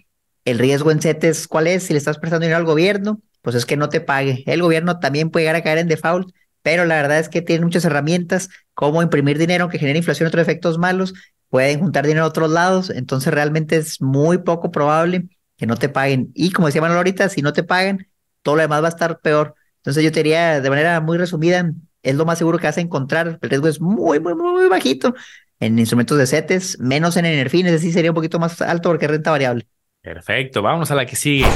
El 0.44 0.58
riesgo 0.58 0.92
en 0.92 1.02
CETES, 1.02 1.48
¿cuál 1.48 1.66
es? 1.66 1.82
Si 1.82 1.92
le 1.92 1.98
estás 1.98 2.18
prestando 2.18 2.44
dinero 2.44 2.58
al 2.58 2.64
gobierno, 2.64 3.20
pues 3.42 3.56
es 3.56 3.66
que 3.66 3.76
no 3.76 3.88
te 3.88 4.00
pague. 4.00 4.44
El 4.46 4.62
gobierno 4.62 5.00
también 5.00 5.30
puede 5.30 5.44
llegar 5.44 5.56
a 5.56 5.62
caer 5.62 5.78
en 5.78 5.88
default, 5.88 6.30
pero 6.62 6.84
la 6.84 6.94
verdad 6.96 7.18
es 7.18 7.28
que 7.28 7.42
tiene 7.42 7.64
muchas 7.64 7.84
herramientas, 7.84 8.48
como 8.74 9.02
imprimir 9.02 9.36
dinero 9.38 9.68
que 9.68 9.78
genera 9.78 9.98
inflación 9.98 10.26
y 10.26 10.28
otros 10.28 10.42
efectos 10.42 10.78
malos, 10.78 11.12
pueden 11.48 11.80
juntar 11.80 12.06
dinero 12.06 12.24
a 12.24 12.28
otros 12.28 12.50
lados, 12.50 12.90
entonces 12.90 13.32
realmente 13.32 13.76
es 13.76 14.00
muy 14.00 14.38
poco 14.38 14.70
probable 14.70 15.28
que 15.56 15.66
no 15.66 15.76
te 15.76 15.88
paguen. 15.88 16.30
Y 16.34 16.50
como 16.52 16.66
decía 16.68 16.80
Manolo 16.80 16.98
ahorita, 16.98 17.28
si 17.28 17.42
no 17.42 17.52
te 17.52 17.62
pagan, 17.62 18.06
todo 18.42 18.56
lo 18.56 18.62
demás 18.62 18.82
va 18.82 18.86
a 18.86 18.90
estar 18.90 19.20
peor. 19.20 19.54
Entonces 19.78 20.04
yo 20.04 20.12
te 20.12 20.22
diría 20.22 20.60
de 20.60 20.70
manera 20.70 21.00
muy 21.00 21.18
resumida, 21.18 21.70
es 22.02 22.14
lo 22.14 22.24
más 22.24 22.38
seguro 22.38 22.58
que 22.58 22.66
vas 22.66 22.78
a 22.78 22.80
encontrar, 22.80 23.38
el 23.40 23.50
riesgo 23.50 23.68
es 23.68 23.80
muy, 23.80 24.20
muy, 24.20 24.34
muy 24.34 24.68
bajito, 24.68 25.14
en 25.60 25.78
instrumentos 25.78 26.18
de 26.18 26.26
CETES, 26.26 26.78
menos 26.78 27.16
en 27.16 27.26
Enerfin, 27.26 27.66
es 27.66 27.72
decir, 27.72 27.92
sería 27.92 28.10
un 28.10 28.14
poquito 28.14 28.38
más 28.38 28.60
alto 28.62 28.90
porque 28.90 29.06
es 29.06 29.10
renta 29.10 29.30
variable. 29.30 29.66
Perfecto, 30.00 30.62
vamos 30.62 30.90
a 30.90 30.94
la 30.94 31.06
que 31.06 31.16
sigue. 31.16 31.46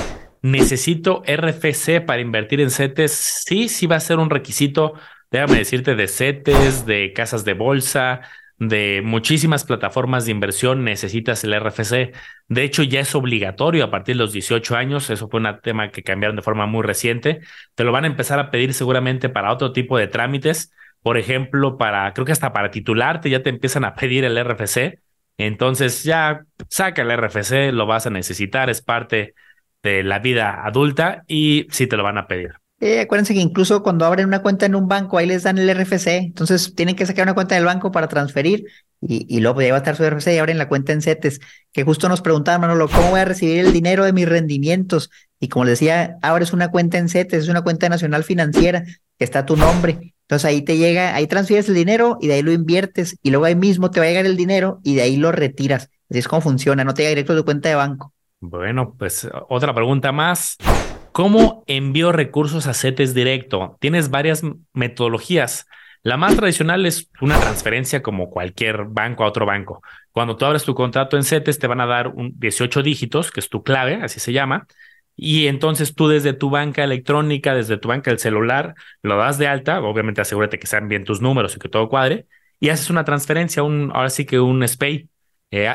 ¿Necesito 0.42 1.22
RFC 1.24 2.00
para 2.04 2.20
invertir 2.20 2.60
en 2.60 2.70
CETES? 2.70 3.12
Sí, 3.12 3.68
sí 3.68 3.86
va 3.86 3.96
a 3.96 4.00
ser 4.00 4.18
un 4.18 4.28
requisito, 4.28 4.94
déjame 5.30 5.58
decirte, 5.58 5.94
de 5.94 6.08
CETES, 6.08 6.84
de 6.84 7.12
casas 7.12 7.44
de 7.44 7.54
bolsa, 7.54 8.22
de 8.58 9.02
muchísimas 9.04 9.64
plataformas 9.64 10.24
de 10.24 10.30
inversión 10.30 10.84
necesitas 10.84 11.42
el 11.44 11.54
RFC. 11.54 12.12
De 12.48 12.62
hecho, 12.62 12.82
ya 12.82 13.00
es 13.00 13.14
obligatorio 13.14 13.84
a 13.84 13.90
partir 13.90 14.16
de 14.16 14.22
los 14.22 14.32
18 14.32 14.76
años. 14.76 15.10
Eso 15.10 15.28
fue 15.28 15.40
un 15.40 15.60
tema 15.62 15.90
que 15.90 16.02
cambiaron 16.02 16.36
de 16.36 16.42
forma 16.42 16.66
muy 16.66 16.82
reciente. 16.82 17.40
Te 17.74 17.84
lo 17.84 17.92
van 17.92 18.04
a 18.04 18.08
empezar 18.08 18.38
a 18.38 18.50
pedir 18.50 18.74
seguramente 18.74 19.28
para 19.28 19.52
otro 19.52 19.72
tipo 19.72 19.98
de 19.98 20.06
trámites 20.08 20.72
por 21.02 21.18
ejemplo, 21.18 21.78
para, 21.78 22.12
creo 22.14 22.24
que 22.24 22.32
hasta 22.32 22.52
para 22.52 22.70
titularte 22.70 23.28
ya 23.30 23.42
te 23.42 23.50
empiezan 23.50 23.84
a 23.84 23.94
pedir 23.94 24.24
el 24.24 24.38
RFC. 24.38 25.00
Entonces 25.38 26.04
ya 26.04 26.44
saca 26.68 27.02
el 27.02 27.10
RFC, 27.10 27.72
lo 27.72 27.86
vas 27.86 28.06
a 28.06 28.10
necesitar, 28.10 28.70
es 28.70 28.82
parte 28.82 29.34
de 29.82 30.04
la 30.04 30.20
vida 30.20 30.64
adulta 30.64 31.24
y 31.26 31.66
sí 31.70 31.86
te 31.86 31.96
lo 31.96 32.04
van 32.04 32.18
a 32.18 32.28
pedir. 32.28 32.61
Acuérdense 33.00 33.32
que 33.32 33.40
incluso 33.40 33.82
cuando 33.82 34.04
abren 34.04 34.26
una 34.26 34.42
cuenta 34.42 34.66
en 34.66 34.74
un 34.74 34.88
banco, 34.88 35.16
ahí 35.16 35.26
les 35.26 35.44
dan 35.44 35.56
el 35.56 35.70
RFC, 35.72 36.16
entonces 36.16 36.74
tienen 36.74 36.96
que 36.96 37.06
sacar 37.06 37.24
una 37.24 37.34
cuenta 37.34 37.54
del 37.54 37.64
banco 37.64 37.92
para 37.92 38.08
transferir 38.08 38.64
y, 39.00 39.24
y 39.28 39.40
luego 39.40 39.62
ya 39.62 39.70
va 39.70 39.76
a 39.76 39.78
estar 39.78 39.94
su 39.94 40.04
RFC 40.04 40.34
y 40.34 40.38
abren 40.38 40.58
la 40.58 40.68
cuenta 40.68 40.92
en 40.92 41.00
CETES, 41.00 41.40
que 41.72 41.84
justo 41.84 42.08
nos 42.08 42.22
preguntaban, 42.22 42.60
Manolo, 42.60 42.88
¿cómo 42.88 43.10
voy 43.10 43.20
a 43.20 43.24
recibir 43.24 43.64
el 43.64 43.72
dinero 43.72 44.04
de 44.04 44.12
mis 44.12 44.28
rendimientos? 44.28 45.10
Y 45.38 45.48
como 45.48 45.64
les 45.64 45.78
decía, 45.78 46.16
abres 46.22 46.52
una 46.52 46.72
cuenta 46.72 46.98
en 46.98 47.08
CETES, 47.08 47.44
es 47.44 47.48
una 47.48 47.62
cuenta 47.62 47.88
nacional 47.88 48.24
financiera 48.24 48.84
que 49.18 49.24
está 49.24 49.46
tu 49.46 49.56
nombre 49.56 50.14
Entonces 50.22 50.44
ahí 50.44 50.62
te 50.62 50.76
llega, 50.76 51.14
ahí 51.14 51.28
transfieres 51.28 51.68
el 51.68 51.76
dinero 51.76 52.18
y 52.20 52.26
de 52.26 52.34
ahí 52.34 52.42
lo 52.42 52.52
inviertes 52.52 53.16
y 53.22 53.30
luego 53.30 53.44
ahí 53.44 53.54
mismo 53.54 53.90
te 53.90 54.00
va 54.00 54.06
a 54.06 54.08
llegar 54.08 54.26
el 54.26 54.36
dinero 54.36 54.80
y 54.82 54.96
de 54.96 55.02
ahí 55.02 55.16
lo 55.16 55.30
retiras. 55.30 55.90
Así 56.10 56.18
es 56.18 56.26
como 56.26 56.42
funciona, 56.42 56.84
no 56.84 56.94
te 56.94 57.02
llega 57.02 57.10
directo 57.10 57.32
a 57.32 57.36
tu 57.36 57.44
cuenta 57.44 57.68
de 57.68 57.76
banco. 57.76 58.12
Bueno, 58.40 58.94
pues 58.98 59.28
otra 59.48 59.72
pregunta 59.72 60.10
más. 60.10 60.56
¿Cómo 61.12 61.62
envío 61.66 62.10
recursos 62.10 62.66
a 62.66 62.72
CETES 62.72 63.12
directo? 63.12 63.76
Tienes 63.80 64.08
varias 64.08 64.42
metodologías. 64.72 65.66
La 66.02 66.16
más 66.16 66.36
tradicional 66.36 66.86
es 66.86 67.10
una 67.20 67.38
transferencia 67.38 68.02
como 68.02 68.30
cualquier 68.30 68.86
banco 68.86 69.22
a 69.22 69.28
otro 69.28 69.44
banco. 69.44 69.82
Cuando 70.10 70.36
tú 70.36 70.46
abres 70.46 70.64
tu 70.64 70.74
contrato 70.74 71.18
en 71.18 71.24
CETES 71.24 71.58
te 71.58 71.66
van 71.66 71.82
a 71.82 71.86
dar 71.86 72.08
un 72.08 72.32
18 72.38 72.82
dígitos, 72.82 73.30
que 73.30 73.40
es 73.40 73.50
tu 73.50 73.62
clave, 73.62 74.00
así 74.02 74.20
se 74.20 74.32
llama, 74.32 74.66
y 75.14 75.48
entonces 75.48 75.94
tú 75.94 76.08
desde 76.08 76.32
tu 76.32 76.48
banca 76.48 76.82
electrónica, 76.82 77.54
desde 77.54 77.76
tu 77.76 77.88
banca 77.88 78.10
del 78.10 78.18
celular, 78.18 78.74
lo 79.02 79.18
das 79.18 79.36
de 79.36 79.48
alta, 79.48 79.82
obviamente 79.82 80.22
asegúrate 80.22 80.58
que 80.58 80.66
sean 80.66 80.88
bien 80.88 81.04
tus 81.04 81.20
números 81.20 81.54
y 81.56 81.58
que 81.58 81.68
todo 81.68 81.90
cuadre, 81.90 82.26
y 82.58 82.70
haces 82.70 82.88
una 82.88 83.04
transferencia, 83.04 83.62
un, 83.62 83.90
ahora 83.94 84.08
sí 84.10 84.24
que 84.24 84.40
un 84.40 84.66
SPAY. 84.66 85.08
Eh, 85.50 85.68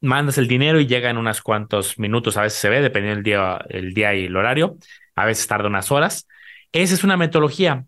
mandas 0.00 0.38
el 0.38 0.48
dinero 0.48 0.80
y 0.80 0.86
llega 0.86 1.10
en 1.10 1.18
unos 1.18 1.42
cuantos 1.42 1.98
minutos, 1.98 2.36
a 2.36 2.42
veces 2.42 2.58
se 2.58 2.68
ve, 2.68 2.80
dependiendo 2.80 3.16
del 3.16 3.24
día, 3.24 3.64
el 3.68 3.94
día 3.94 4.14
y 4.14 4.26
el 4.26 4.36
horario, 4.36 4.76
a 5.14 5.24
veces 5.24 5.46
tarda 5.46 5.68
unas 5.68 5.90
horas. 5.90 6.26
Esa 6.72 6.94
es 6.94 7.04
una 7.04 7.16
metodología. 7.16 7.84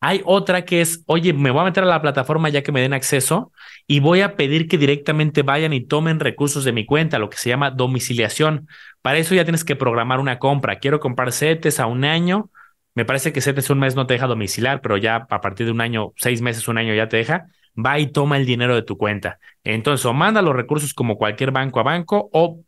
Hay 0.00 0.20
otra 0.24 0.64
que 0.64 0.82
es, 0.82 1.02
oye, 1.06 1.32
me 1.32 1.50
voy 1.50 1.62
a 1.62 1.64
meter 1.64 1.82
a 1.82 1.86
la 1.86 2.02
plataforma 2.02 2.48
ya 2.50 2.62
que 2.62 2.70
me 2.70 2.80
den 2.80 2.92
acceso 2.92 3.52
y 3.86 4.00
voy 4.00 4.20
a 4.20 4.36
pedir 4.36 4.68
que 4.68 4.78
directamente 4.78 5.42
vayan 5.42 5.72
y 5.72 5.84
tomen 5.86 6.20
recursos 6.20 6.64
de 6.64 6.72
mi 6.72 6.84
cuenta, 6.84 7.18
lo 7.18 7.30
que 7.30 7.38
se 7.38 7.48
llama 7.48 7.70
domiciliación. 7.70 8.68
Para 9.02 9.18
eso 9.18 9.34
ya 9.34 9.44
tienes 9.44 9.64
que 9.64 9.74
programar 9.74 10.20
una 10.20 10.38
compra. 10.38 10.78
Quiero 10.78 11.00
comprar 11.00 11.32
CETES 11.32 11.80
a 11.80 11.86
un 11.86 12.04
año. 12.04 12.50
Me 12.94 13.04
parece 13.04 13.32
que 13.32 13.40
CETES 13.40 13.70
un 13.70 13.78
mes 13.80 13.96
no 13.96 14.06
te 14.06 14.14
deja 14.14 14.26
domiciliar, 14.26 14.80
pero 14.82 14.96
ya 14.96 15.26
a 15.28 15.40
partir 15.40 15.66
de 15.66 15.72
un 15.72 15.80
año, 15.80 16.12
seis 16.16 16.42
meses, 16.42 16.68
un 16.68 16.78
año 16.78 16.94
ya 16.94 17.08
te 17.08 17.16
deja 17.16 17.46
va 17.76 17.98
y 17.98 18.08
toma 18.08 18.36
el 18.36 18.46
dinero 18.46 18.74
de 18.74 18.82
tu 18.82 18.96
cuenta. 18.96 19.38
Entonces, 19.64 20.04
o 20.06 20.12
manda 20.12 20.42
los 20.42 20.54
recursos 20.54 20.94
como 20.94 21.16
cualquier 21.16 21.50
banco 21.50 21.80
a 21.80 21.82
banco 21.82 22.28
o 22.32 22.60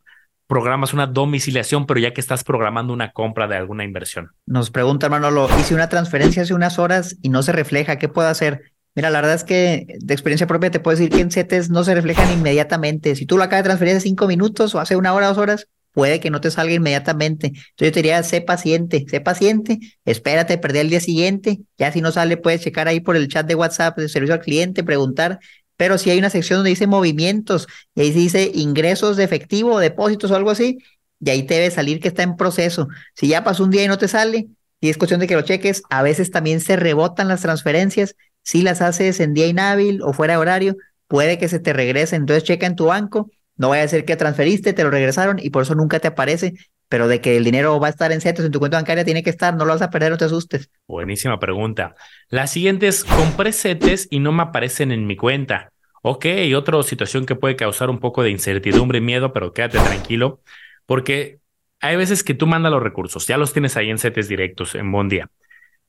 programas 0.47 0.93
una 0.93 1.05
domiciliación, 1.05 1.85
pero 1.85 1.99
ya 1.99 2.11
que 2.11 2.21
estás 2.21 2.43
programando 2.43 2.91
una 2.91 3.11
compra 3.11 3.47
de 3.47 3.55
alguna 3.55 3.83
inversión. 3.83 4.31
Nos 4.47 4.71
pregunta 4.71 5.07
Manolo, 5.07 5.47
hice 5.59 5.75
una 5.75 5.89
transferencia 5.89 6.41
hace 6.41 6.55
unas 6.55 6.79
horas 6.79 7.17
y 7.21 7.29
no 7.29 7.43
se 7.43 7.51
refleja, 7.51 7.97
¿qué 7.99 8.09
puedo 8.09 8.27
hacer? 8.27 8.73
Mira, 8.95 9.11
la 9.11 9.21
verdad 9.21 9.35
es 9.35 9.43
que 9.43 9.85
de 9.99 10.13
experiencia 10.13 10.47
propia 10.47 10.71
te 10.71 10.79
puedo 10.79 10.97
decir 10.97 11.11
que 11.11 11.21
en 11.21 11.29
CETES 11.29 11.69
no 11.69 11.83
se 11.83 11.93
reflejan 11.93 12.33
inmediatamente. 12.33 13.15
Si 13.15 13.27
tú 13.27 13.37
lo 13.37 13.43
acabas 13.43 13.63
de 13.63 13.67
transferir 13.69 13.95
hace 13.95 14.07
cinco 14.07 14.27
minutos 14.27 14.73
o 14.73 14.79
hace 14.79 14.95
una 14.95 15.13
hora, 15.13 15.27
dos 15.27 15.37
horas, 15.37 15.67
puede 15.99 16.21
que 16.21 16.29
no 16.29 16.39
te 16.39 16.49
salga 16.49 16.73
inmediatamente. 16.73 17.47
Entonces 17.47 17.75
yo 17.75 17.91
te 17.91 17.99
diría, 17.99 18.23
sé 18.23 18.39
paciente, 18.39 19.05
sé 19.09 19.19
paciente, 19.19 19.79
espérate, 20.05 20.57
perder 20.57 20.83
el 20.83 20.91
día 20.91 21.01
siguiente, 21.01 21.59
ya 21.77 21.91
si 21.91 21.99
no 21.99 22.13
sale 22.13 22.37
puedes 22.37 22.61
checar 22.61 22.87
ahí 22.87 23.01
por 23.01 23.17
el 23.17 23.27
chat 23.27 23.45
de 23.45 23.55
WhatsApp 23.55 23.97
de 23.97 24.07
servicio 24.07 24.33
al 24.33 24.39
cliente, 24.39 24.85
preguntar, 24.85 25.39
pero 25.75 25.97
si 25.97 26.09
hay 26.09 26.17
una 26.17 26.29
sección 26.29 26.59
donde 26.59 26.69
dice 26.69 26.87
movimientos 26.87 27.67
y 27.95 28.01
ahí 28.01 28.11
dice 28.11 28.49
ingresos 28.55 29.17
de 29.17 29.25
efectivo, 29.25 29.77
depósitos 29.77 30.31
o 30.31 30.37
algo 30.37 30.51
así, 30.51 30.77
y 31.19 31.31
ahí 31.31 31.43
te 31.43 31.55
debe 31.55 31.69
salir 31.69 31.99
que 31.99 32.07
está 32.07 32.23
en 32.23 32.37
proceso. 32.37 32.87
Si 33.13 33.27
ya 33.27 33.43
pasó 33.43 33.65
un 33.65 33.69
día 33.69 33.83
y 33.83 33.89
no 33.89 33.97
te 33.97 34.07
sale, 34.07 34.47
y 34.79 34.87
es 34.87 34.97
cuestión 34.97 35.19
de 35.19 35.27
que 35.27 35.35
lo 35.35 35.41
cheques, 35.41 35.83
a 35.89 36.01
veces 36.01 36.31
también 36.31 36.61
se 36.61 36.77
rebotan 36.77 37.27
las 37.27 37.41
transferencias, 37.41 38.15
si 38.41 38.61
las 38.61 38.81
haces 38.81 39.19
en 39.19 39.33
día 39.33 39.47
inhábil 39.47 40.01
o 40.01 40.13
fuera 40.13 40.35
de 40.35 40.37
horario, 40.37 40.77
puede 41.09 41.37
que 41.37 41.49
se 41.49 41.59
te 41.59 41.73
regresen, 41.73 42.21
entonces 42.21 42.45
checa 42.45 42.67
en 42.67 42.77
tu 42.77 42.85
banco 42.85 43.29
no 43.59 43.69
vaya 43.69 43.83
a 43.83 43.87
ser 43.87 44.05
que 44.05 44.15
transferiste, 44.15 44.71
te 44.71 44.83
lo 44.83 44.89
regresaron 44.89 45.37
y 45.37 45.49
por 45.49 45.63
eso 45.63 45.75
nunca 45.75 45.99
te 45.99 46.07
aparece, 46.07 46.53
pero 46.87 47.09
de 47.09 47.19
que 47.19 47.35
el 47.35 47.43
dinero 47.43 47.77
va 47.77 47.87
a 47.87 47.89
estar 47.89 48.11
en 48.13 48.21
CETES 48.21 48.45
en 48.45 48.51
tu 48.53 48.59
cuenta 48.59 48.77
bancaria 48.77 49.03
tiene 49.03 49.21
que 49.21 49.29
estar, 49.29 49.53
no 49.53 49.65
lo 49.65 49.73
vas 49.73 49.81
a 49.81 49.89
perder, 49.89 50.11
no 50.11 50.17
te 50.17 50.25
asustes. 50.25 50.71
Buenísima 50.87 51.39
pregunta. 51.39 51.93
La 52.29 52.47
siguiente 52.47 52.87
es, 52.87 53.03
compré 53.03 53.51
CETES 53.51 54.07
y 54.09 54.21
no 54.21 54.31
me 54.31 54.43
aparecen 54.43 54.93
en 54.93 55.05
mi 55.05 55.17
cuenta. 55.17 55.73
Ok, 56.01 56.25
otra 56.55 56.81
situación 56.83 57.25
que 57.25 57.35
puede 57.35 57.57
causar 57.57 57.89
un 57.89 57.99
poco 57.99 58.23
de 58.23 58.31
incertidumbre 58.31 58.99
y 58.99 59.01
miedo, 59.01 59.33
pero 59.33 59.51
quédate 59.51 59.77
tranquilo, 59.77 60.41
porque 60.85 61.39
hay 61.81 61.97
veces 61.97 62.23
que 62.23 62.33
tú 62.33 62.47
mandas 62.47 62.71
los 62.71 62.81
recursos, 62.81 63.27
ya 63.27 63.37
los 63.37 63.51
tienes 63.51 63.75
ahí 63.75 63.89
en 63.89 63.97
CETES 63.97 64.29
directos, 64.29 64.73
en 64.73 64.89
buen 64.89 65.09
día. 65.09 65.29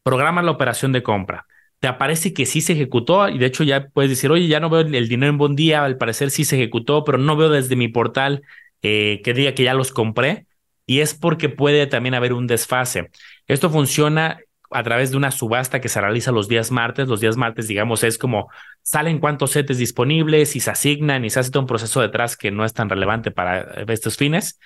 Programas 0.03 0.45
la 0.45 0.51
operación 0.51 0.91
de 0.91 1.05
compra 1.05 1.47
te 1.81 1.89
aparece 1.89 2.33
que 2.35 2.47
sí 2.47 2.61
se 2.61 2.75
ejecutó 2.75 3.29
y 3.29 3.39
de 3.39 3.47
hecho 3.47 3.65
ya 3.65 3.89
puedes 3.89 4.11
decir, 4.11 4.31
oye, 4.31 4.47
ya 4.47 4.61
no 4.61 4.71
veo 4.71 4.81
el 4.81 5.09
dinero 5.09 5.31
en 5.31 5.39
buen 5.39 5.57
día, 5.57 5.85
al 5.85 5.97
parecer 5.97 6.31
sí 6.31 6.45
se 6.45 6.57
ejecutó, 6.57 7.05
pero 7.05 7.19
no 7.19 7.37
veo 7.37 7.49
desde 7.49 7.75
mi 7.77 7.89
portal 7.89 8.43
eh, 8.83 9.21
que 9.25 9.35
diga 9.35 9.55
que 9.55 9.65
ya 9.65 9.75
los 9.75 9.91
compré 9.91 10.47
y 10.87 11.01
es 11.01 11.15
porque 11.15 11.49
puede 11.49 11.87
también 11.87 12.15
haber 12.15 12.33
un 12.35 12.47
desfase. 12.47 13.11
Esto 13.47 13.71
funciona 13.71 14.41
a 14.71 14.83
través 14.83 15.11
de 15.11 15.17
una 15.17 15.31
subasta 15.31 15.81
que 15.81 15.89
se 15.89 16.01
realiza 16.01 16.33
los 16.33 16.49
días 16.49 16.71
martes. 16.71 17.09
Los 17.09 17.21
días 17.21 17.37
martes, 17.37 17.67
digamos, 17.69 18.05
es 18.05 18.19
como 18.19 18.51
salen 18.83 19.19
cuántos 19.19 19.51
setes 19.53 19.79
disponibles 19.79 20.57
y 20.57 20.61
se 20.61 20.71
asignan 20.71 21.25
y 21.25 21.31
se 21.31 21.41
hace 21.41 21.51
todo 21.51 21.63
un 21.63 21.67
proceso 21.67 22.01
detrás 22.01 22.37
que 22.37 22.51
no 22.51 22.65
es 22.65 22.73
tan 22.73 22.89
relevante 22.89 23.31
para 23.31 23.85
estos 23.89 24.17
fines. 24.17 24.59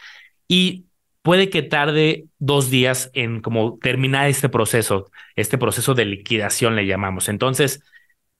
Y 0.47 0.85
puede 1.25 1.49
que 1.49 1.63
tarde 1.63 2.27
dos 2.39 2.69
días 2.69 3.11
en 3.15 3.41
como 3.41 3.79
terminar 3.79 4.29
este 4.29 4.51
proceso, 4.51 5.11
este 5.37 5.57
proceso 5.57 5.95
de 5.95 6.05
liquidación 6.05 6.77
le 6.77 6.87
llamamos. 6.87 7.31
Entonces, 7.31 7.83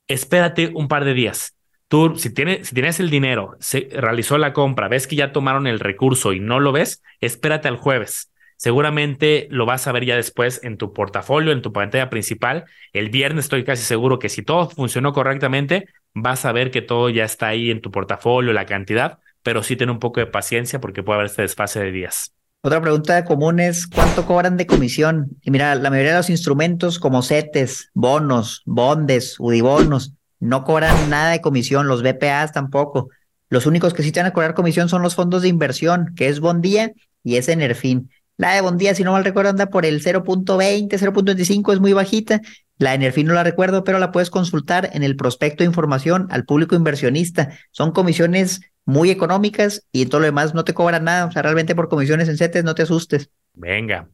espérate 0.07 0.71
un 0.75 0.87
par 0.87 1.07
de 1.07 1.15
días. 1.15 1.57
Tú, 1.89 2.17
si 2.17 2.29
tienes, 2.29 2.69
si 2.69 2.75
tienes 2.75 3.01
el 3.01 3.09
dinero, 3.09 3.57
se 3.59 3.89
realizó 3.91 4.37
la 4.37 4.53
compra, 4.53 4.89
ves 4.89 5.07
que 5.07 5.17
ya 5.17 5.33
tomaron 5.33 5.67
el 5.67 5.81
recurso 5.81 6.35
y 6.35 6.41
no 6.41 6.61
lo 6.61 6.73
ves, 6.73 7.03
espérate 7.21 7.69
al 7.69 7.79
jueves. 7.79 8.31
Seguramente 8.59 9.49
lo 9.51 9.65
vas 9.65 9.87
a 9.87 9.93
ver 9.93 10.05
ya 10.05 10.17
después 10.17 10.61
en 10.63 10.77
tu 10.77 10.93
portafolio, 10.93 11.53
en 11.53 11.63
tu 11.63 11.73
pantalla 11.73 12.11
principal. 12.11 12.67
El 12.93 13.09
viernes 13.09 13.47
estoy 13.47 13.65
casi 13.65 13.83
seguro 13.83 14.19
que 14.19 14.29
si 14.29 14.43
todo 14.43 14.69
funcionó 14.69 15.15
correctamente, 15.15 15.89
vas 16.13 16.45
a 16.45 16.53
ver 16.53 16.71
que 16.71 16.83
todo 16.83 17.09
ya 17.09 17.25
está 17.25 17.49
ahí 17.49 17.71
en 17.71 17.81
tu 17.81 17.91
portafolio, 17.91 18.53
la 18.53 18.67
cantidad, 18.67 19.21
pero 19.43 19.63
sí 19.63 19.75
ten 19.75 19.89
un 19.89 20.01
poco 20.01 20.21
de 20.21 20.27
paciencia 20.27 20.83
porque 20.83 21.03
puede 21.03 21.17
haber 21.21 21.31
este 21.31 21.43
desfase 21.43 21.81
de 21.81 21.91
días. 21.91 22.35
Otra 22.67 22.81
pregunta 22.81 23.27
común 23.27 23.61
es 23.61 23.87
cuánto 23.87 24.25
cobran 24.25 24.57
de 24.57 24.67
comisión. 24.67 25.37
Y 25.43 25.51
mira, 25.51 25.75
la 25.75 25.91
mayoría 25.91 26.13
de 26.13 26.17
los 26.17 26.31
instrumentos 26.31 26.99
como 26.99 27.21
CETES, 27.21 27.91
bonos, 27.93 28.63
bondes, 28.65 29.39
UDIBONOS, 29.39 30.15
no 30.41 30.65
cobran 30.65 31.11
nada 31.11 31.33
de 31.33 31.43
comisión, 31.43 31.89
los 31.89 32.03
BPAs 32.03 32.53
tampoco. 32.53 33.11
Los 33.51 33.67
únicos 33.67 33.93
que 33.93 34.03
sí 34.03 34.13
te 34.13 34.21
van 34.21 34.29
a 34.29 34.33
cobrar 34.33 34.55
comisión 34.55 34.89
son 34.89 35.03
los 35.03 35.15
fondos 35.15 35.43
de 35.43 35.49
inversión, 35.49 36.15
que 36.17 36.29
es 36.29 36.41
Bondía 36.41 36.93
y 37.23 37.37
es 37.37 37.51
Enerfin. 37.51 38.09
La 38.39 38.55
de 38.55 38.63
Bondía, 38.63 38.95
si 38.95 39.05
no 39.05 39.13
mal 39.13 39.27
recuerdo, 39.27 39.51
anda 39.51 39.67
por 39.67 39.85
el 39.85 40.03
0.20, 40.03 40.89
0.25, 40.89 41.75
es 41.75 41.81
muy 41.81 41.93
bajita. 41.93 42.41
La 42.79 42.95
Enerfin 42.95 43.27
no 43.27 43.35
la 43.35 43.45
recuerdo, 43.45 43.85
pero 43.85 43.99
la 43.99 44.11
puedes 44.11 44.31
consultar 44.31 44.91
en 44.93 45.03
el 45.03 45.17
prospecto 45.17 45.63
de 45.63 45.69
información 45.69 46.27
al 46.31 46.45
público 46.45 46.75
inversionista. 46.75 47.57
Son 47.71 47.93
comisiones 47.93 48.63
muy 48.85 49.11
económicas 49.11 49.87
y 49.93 50.07
todo 50.07 50.21
lo 50.21 50.27
demás 50.27 50.55
no 50.55 50.65
te 50.65 50.75
cobran 50.75 51.05
nada. 51.05 51.27
O 51.27 51.33
sea, 51.33 51.43
realmente 51.43 51.75
por 51.75 51.89
comisiones 51.89 52.29
en 52.29 52.37
CETES 52.37 52.65
no 52.65 52.75
te 52.75 52.83
asustes. 52.83 53.31
Venga, 53.55 54.09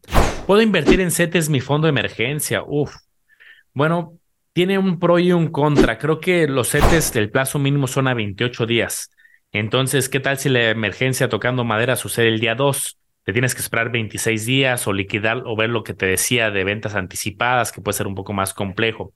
¿puedo 0.46 0.60
invertir 0.60 1.00
en 1.00 1.10
CETES 1.10 1.48
mi 1.48 1.60
fondo 1.60 1.86
de 1.86 1.90
emergencia? 1.90 2.62
Uf. 2.66 2.94
Bueno, 3.72 4.18
tiene 4.52 4.78
un 4.78 4.98
pro 4.98 5.18
y 5.18 5.32
un 5.32 5.48
contra. 5.48 5.98
Creo 5.98 6.20
que 6.20 6.46
los 6.46 6.70
CETES 6.70 7.12
del 7.14 7.30
plazo 7.30 7.58
mínimo 7.58 7.86
son 7.86 8.08
a 8.08 8.14
28 8.14 8.66
días. 8.66 9.10
Entonces, 9.52 10.08
¿qué 10.08 10.20
tal 10.20 10.38
si 10.38 10.48
la 10.48 10.70
emergencia 10.70 11.28
tocando 11.28 11.64
madera 11.64 11.96
sucede 11.96 12.28
el 12.28 12.40
día 12.40 12.54
2? 12.54 12.99
Te 13.30 13.34
tienes 13.34 13.54
que 13.54 13.60
esperar 13.60 13.92
26 13.92 14.44
días 14.44 14.88
o 14.88 14.92
liquidar 14.92 15.44
o 15.46 15.54
ver 15.54 15.70
lo 15.70 15.84
que 15.84 15.94
te 15.94 16.04
decía 16.04 16.50
de 16.50 16.64
ventas 16.64 16.96
anticipadas, 16.96 17.70
que 17.70 17.80
puede 17.80 17.96
ser 17.96 18.08
un 18.08 18.16
poco 18.16 18.32
más 18.32 18.52
complejo. 18.52 19.12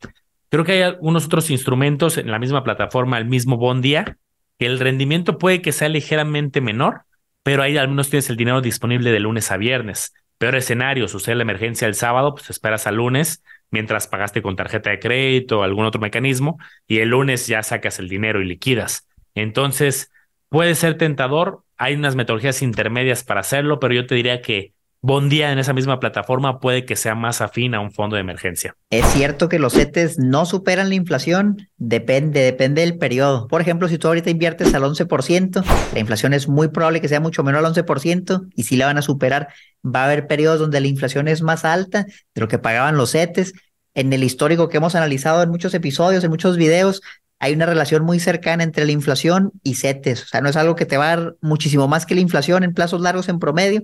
Creo 0.50 0.62
que 0.62 0.70
hay 0.70 0.82
algunos 0.82 1.26
otros 1.26 1.50
instrumentos 1.50 2.16
en 2.16 2.30
la 2.30 2.38
misma 2.38 2.62
plataforma, 2.62 3.18
el 3.18 3.24
mismo 3.24 3.56
Bondia, 3.56 4.16
que 4.56 4.66
el 4.66 4.78
rendimiento 4.78 5.36
puede 5.36 5.62
que 5.62 5.72
sea 5.72 5.88
ligeramente 5.88 6.60
menor, 6.60 7.06
pero 7.42 7.64
ahí 7.64 7.76
al 7.76 7.88
menos 7.88 8.08
tienes 8.08 8.30
el 8.30 8.36
dinero 8.36 8.60
disponible 8.60 9.10
de 9.10 9.18
lunes 9.18 9.50
a 9.50 9.56
viernes. 9.56 10.14
Peor 10.38 10.54
escenario, 10.54 11.08
sucede 11.08 11.34
la 11.34 11.42
emergencia 11.42 11.88
el 11.88 11.96
sábado, 11.96 12.36
pues 12.36 12.48
esperas 12.50 12.86
al 12.86 12.94
lunes 12.94 13.42
mientras 13.72 14.06
pagaste 14.06 14.42
con 14.42 14.54
tarjeta 14.54 14.90
de 14.90 15.00
crédito 15.00 15.58
o 15.58 15.62
algún 15.64 15.86
otro 15.86 16.00
mecanismo 16.00 16.60
y 16.86 16.98
el 16.98 17.08
lunes 17.08 17.48
ya 17.48 17.64
sacas 17.64 17.98
el 17.98 18.08
dinero 18.08 18.40
y 18.40 18.44
liquidas. 18.44 19.08
Entonces, 19.34 20.12
puede 20.50 20.76
ser 20.76 20.98
tentador, 20.98 21.63
hay 21.76 21.94
unas 21.94 22.16
metodologías 22.16 22.62
intermedias 22.62 23.24
para 23.24 23.40
hacerlo, 23.40 23.80
pero 23.80 23.94
yo 23.94 24.06
te 24.06 24.14
diría 24.14 24.42
que 24.42 24.74
Bondía 25.06 25.52
en 25.52 25.58
esa 25.58 25.74
misma 25.74 26.00
plataforma 26.00 26.60
puede 26.60 26.86
que 26.86 26.96
sea 26.96 27.14
más 27.14 27.42
afín 27.42 27.74
a 27.74 27.80
un 27.80 27.92
fondo 27.92 28.16
de 28.16 28.22
emergencia. 28.22 28.74
Es 28.88 29.04
cierto 29.08 29.50
que 29.50 29.58
los 29.58 29.74
CETES 29.74 30.18
no 30.18 30.46
superan 30.46 30.88
la 30.88 30.94
inflación, 30.94 31.68
depende, 31.76 32.40
depende 32.40 32.80
del 32.80 32.96
periodo. 32.96 33.46
Por 33.46 33.60
ejemplo, 33.60 33.86
si 33.88 33.98
tú 33.98 34.08
ahorita 34.08 34.30
inviertes 34.30 34.72
al 34.72 34.82
11%, 34.82 35.62
la 35.92 36.00
inflación 36.00 36.32
es 36.32 36.48
muy 36.48 36.68
probable 36.68 37.02
que 37.02 37.08
sea 37.08 37.20
mucho 37.20 37.42
menor 37.42 37.66
al 37.66 37.74
11% 37.74 38.48
y 38.56 38.62
si 38.62 38.78
la 38.78 38.86
van 38.86 38.96
a 38.96 39.02
superar, 39.02 39.48
va 39.84 40.00
a 40.00 40.06
haber 40.06 40.26
periodos 40.26 40.58
donde 40.58 40.80
la 40.80 40.86
inflación 40.86 41.28
es 41.28 41.42
más 41.42 41.66
alta 41.66 42.06
de 42.06 42.40
lo 42.40 42.48
que 42.48 42.58
pagaban 42.58 42.96
los 42.96 43.12
CETES. 43.12 43.52
En 43.92 44.10
el 44.10 44.24
histórico 44.24 44.70
que 44.70 44.78
hemos 44.78 44.94
analizado 44.94 45.42
en 45.42 45.50
muchos 45.50 45.74
episodios, 45.74 46.24
en 46.24 46.30
muchos 46.30 46.56
videos, 46.56 47.02
hay 47.44 47.52
una 47.52 47.66
relación 47.66 48.04
muy 48.04 48.20
cercana 48.20 48.64
entre 48.64 48.86
la 48.86 48.92
inflación 48.92 49.52
y 49.62 49.74
CETES. 49.74 50.22
O 50.22 50.26
sea, 50.26 50.40
no 50.40 50.48
es 50.48 50.56
algo 50.56 50.76
que 50.76 50.86
te 50.86 50.96
va 50.96 51.12
a 51.12 51.16
dar 51.16 51.36
muchísimo 51.42 51.86
más 51.88 52.06
que 52.06 52.14
la 52.14 52.22
inflación 52.22 52.64
en 52.64 52.72
plazos 52.72 53.02
largos 53.02 53.28
en 53.28 53.38
promedio, 53.38 53.82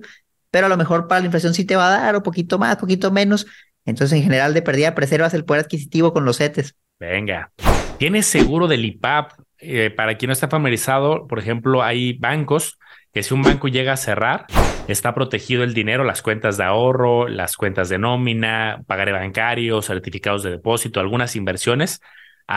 pero 0.49 0.65
a 0.65 0.69
lo 0.69 0.77
mejor 0.77 1.07
para 1.07 1.19
la 1.19 1.25
inflación 1.25 1.53
sí 1.53 1.63
te 1.63 1.75
va 1.75 1.87
a 1.87 2.01
dar, 2.01 2.15
o 2.15 2.23
poquito 2.23 2.57
más, 2.57 2.77
poquito 2.77 3.11
menos. 3.11 3.45
Entonces, 3.85 4.17
en 4.17 4.23
general, 4.23 4.55
de 4.55 4.63
perdida, 4.63 4.95
preservas 4.95 5.35
el 5.35 5.45
poder 5.45 5.65
adquisitivo 5.65 6.11
con 6.11 6.25
los 6.25 6.37
CETES. 6.37 6.75
Venga. 6.99 7.51
¿Tienes 7.99 8.25
seguro 8.25 8.67
del 8.67 8.83
IPAP? 8.83 9.33
Eh, 9.59 9.91
para 9.91 10.17
quien 10.17 10.29
no 10.29 10.33
está 10.33 10.47
familiarizado, 10.47 11.27
por 11.27 11.37
ejemplo, 11.37 11.83
hay 11.83 12.13
bancos 12.13 12.79
que 13.13 13.21
si 13.21 13.35
un 13.35 13.43
banco 13.43 13.67
llega 13.67 13.93
a 13.93 13.97
cerrar, 13.97 14.47
está 14.87 15.13
protegido 15.13 15.63
el 15.63 15.75
dinero, 15.75 16.03
las 16.03 16.23
cuentas 16.23 16.57
de 16.57 16.63
ahorro, 16.63 17.27
las 17.27 17.55
cuentas 17.57 17.89
de 17.89 17.99
nómina, 17.99 18.81
pagaré 18.87 19.11
bancario, 19.11 19.83
certificados 19.83 20.41
de 20.41 20.49
depósito, 20.49 20.99
algunas 20.99 21.35
inversiones, 21.35 22.01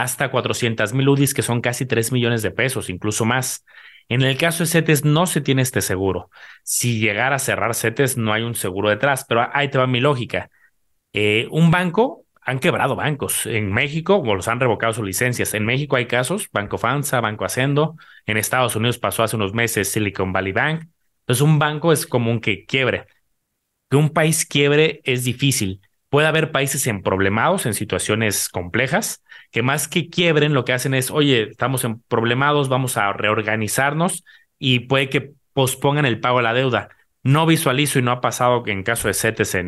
hasta 0.03 0.31
400 0.31 0.93
mil 0.93 1.09
UDIs, 1.09 1.35
que 1.35 1.43
son 1.43 1.61
casi 1.61 1.87
3 1.87 2.13
millones 2.13 2.43
de 2.43 2.51
pesos, 2.51 2.91
incluso 2.91 3.25
más. 3.25 3.65
En 4.09 4.23
el 4.23 4.37
caso 4.37 4.65
de 4.65 4.69
CETES 4.69 5.05
no 5.05 5.27
se 5.27 5.41
tiene 5.41 5.63
este 5.63 5.81
seguro. 5.81 6.31
Si 6.63 6.99
llegara 6.99 7.37
a 7.37 7.39
cerrar 7.39 7.75
CETES 7.75 8.19
no 8.19 8.33
hay 8.33 8.43
un 8.43 8.55
seguro 8.55 8.91
detrás, 8.91 9.25
pero 9.29 9.49
ahí 9.53 9.69
te 9.71 9.79
va 9.79 9.87
mi 9.87 10.01
lógica. 10.01 10.51
Eh, 11.13 11.47
un 11.51 11.71
banco, 11.71 12.25
han 12.43 12.59
quebrado 12.59 12.97
bancos 12.97 13.47
en 13.47 13.73
México 13.73 14.17
o 14.17 14.35
los 14.35 14.49
han 14.49 14.61
revocado 14.61 14.93
sus 14.93 15.05
licencias. 15.05 15.55
En 15.55 15.65
México 15.65 15.97
hay 15.97 16.07
casos, 16.07 16.49
Banco 16.53 16.77
FANSA, 16.77 17.21
Banco 17.21 17.45
Hacendo. 17.45 17.97
En 18.27 18.37
Estados 18.37 18.77
Unidos 18.77 18.99
pasó 18.99 19.23
hace 19.23 19.37
unos 19.37 19.55
meses 19.55 19.91
Silicon 19.91 20.33
Valley 20.33 20.53
Bank. 20.53 20.89
Entonces 21.21 21.41
un 21.41 21.59
banco 21.59 21.93
es 21.93 22.07
común 22.07 22.41
que 22.41 22.67
quiebre. 22.67 23.07
Que 23.91 23.97
un 23.97 24.11
país 24.11 24.45
quiebre 24.45 25.01
es 25.05 25.25
difícil. 25.25 25.81
Puede 26.15 26.29
haber 26.29 26.53
países 26.53 26.87
en 26.87 27.03
problemados, 27.03 27.67
en 27.67 27.75
situaciones 27.75 28.49
complejas, 28.49 29.25
que 29.51 29.63
más 29.63 29.89
que 29.89 30.09
quiebren, 30.09 30.55
lo 30.55 30.65
que 30.65 30.73
hacen 30.73 30.95
es, 30.95 31.11
oye, 31.11 31.51
estamos 31.51 31.83
en 31.83 32.03
problemados, 32.03 32.69
vamos 32.69 32.97
a 32.97 33.13
reorganizarnos 33.13 34.25
y 34.57 34.79
puede 34.87 35.09
que 35.09 35.33
pospongan 35.55 36.07
el 36.07 36.21
pago 36.21 36.37
de 36.37 36.45
la 36.45 36.55
deuda. 36.55 36.89
No 37.25 37.47
visualizo 37.47 37.99
y 37.99 38.03
no 38.03 38.13
ha 38.13 38.21
pasado 38.21 38.63
en 38.69 38.85
caso 38.85 39.09
de 39.09 39.15
CETES, 39.15 39.59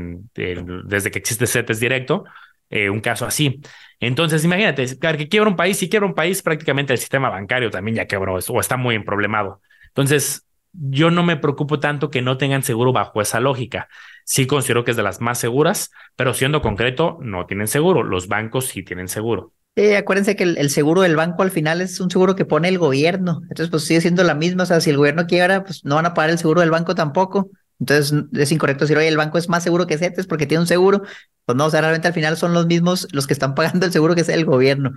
desde 0.85 1.11
que 1.11 1.19
existe 1.19 1.49
CETES 1.49 1.81
directo, 1.81 2.27
eh, 2.71 2.91
un 2.91 3.01
caso 3.01 3.27
así. 3.27 3.61
Entonces, 3.99 4.45
imagínate, 4.45 4.87
que 4.87 5.29
quiebra 5.29 5.51
un 5.51 5.57
país, 5.57 5.79
si 5.79 5.89
quiebra 5.89 6.07
un 6.07 6.15
país, 6.15 6.43
prácticamente 6.43 6.93
el 6.93 7.01
sistema 7.01 7.29
bancario 7.29 7.71
también 7.71 7.97
ya 7.97 8.07
quebró 8.07 8.37
o 8.37 8.61
está 8.61 8.77
muy 8.77 8.95
en 8.95 9.03
problemado. 9.03 9.63
Entonces, 9.89 10.46
yo 10.79 11.11
no 11.11 11.23
me 11.23 11.37
preocupo 11.37 11.81
tanto 11.81 12.11
que 12.11 12.23
no 12.23 12.39
tengan 12.39 12.63
seguro 12.63 12.93
bajo 12.93 13.21
esa 13.21 13.41
lógica. 13.41 13.89
Sí 14.25 14.47
considero 14.47 14.85
que 14.85 14.91
es 14.91 14.97
de 14.97 15.03
las 15.03 15.21
más 15.21 15.39
seguras, 15.39 15.91
pero 16.17 16.35
siendo 16.35 16.63
concreto, 16.63 17.19
no 17.21 17.47
tienen 17.47 17.69
seguro. 17.69 18.03
Los 18.03 18.29
bancos 18.29 18.67
sí 18.67 18.83
tienen 18.83 19.09
seguro. 19.09 19.53
Acuérdense 19.99 20.37
que 20.37 20.45
el, 20.45 20.71
seguro 20.71 21.03
del 21.03 21.17
banco 21.17 21.43
al 21.43 21.51
final 21.51 21.83
es 21.83 22.01
un 22.01 22.11
seguro 22.11 22.35
que 22.35 22.47
pone 22.47 22.69
el 22.69 22.79
gobierno. 22.79 23.43
Entonces, 23.43 23.69
pues 23.69 23.85
sigue 23.85 24.01
siendo 24.01 24.25
la 24.25 24.35
misma. 24.35 24.63
O 24.63 24.67
sea, 24.67 24.81
si 24.81 24.89
el 24.89 24.97
gobierno 24.97 25.27
quiebra, 25.27 25.65
pues 25.65 25.85
no 25.85 25.97
van 25.97 26.07
a 26.07 26.15
pagar 26.15 26.31
el 26.31 26.39
seguro 26.39 26.63
del 26.63 26.71
banco 26.71 26.95
tampoco. 26.95 27.51
Entonces, 27.79 28.25
es 28.33 28.53
incorrecto 28.53 28.85
decir, 28.85 28.97
oye, 28.97 29.09
el 29.09 29.19
banco 29.19 29.37
es 29.37 29.51
más 29.51 29.63
seguro 29.63 29.87
que 29.87 29.99
CETES 29.99 30.27
porque 30.27 30.47
tiene 30.47 30.63
un 30.63 30.67
seguro. 30.67 31.03
Pues 31.45 31.57
no, 31.57 31.67
o 31.67 31.71
sea, 31.71 31.83
realmente 31.83 32.09
al 32.09 32.15
final 32.15 32.39
son 32.39 32.55
los 32.55 32.67
mismos 32.67 33.07
los 33.13 33.27
que 33.27 33.35
están 33.35 33.55
pagando 33.55 33.85
el 33.87 33.93
seguro 33.93 34.15
que 34.15 34.23
es 34.23 34.29
el 34.31 34.47
gobierno. 34.47 34.93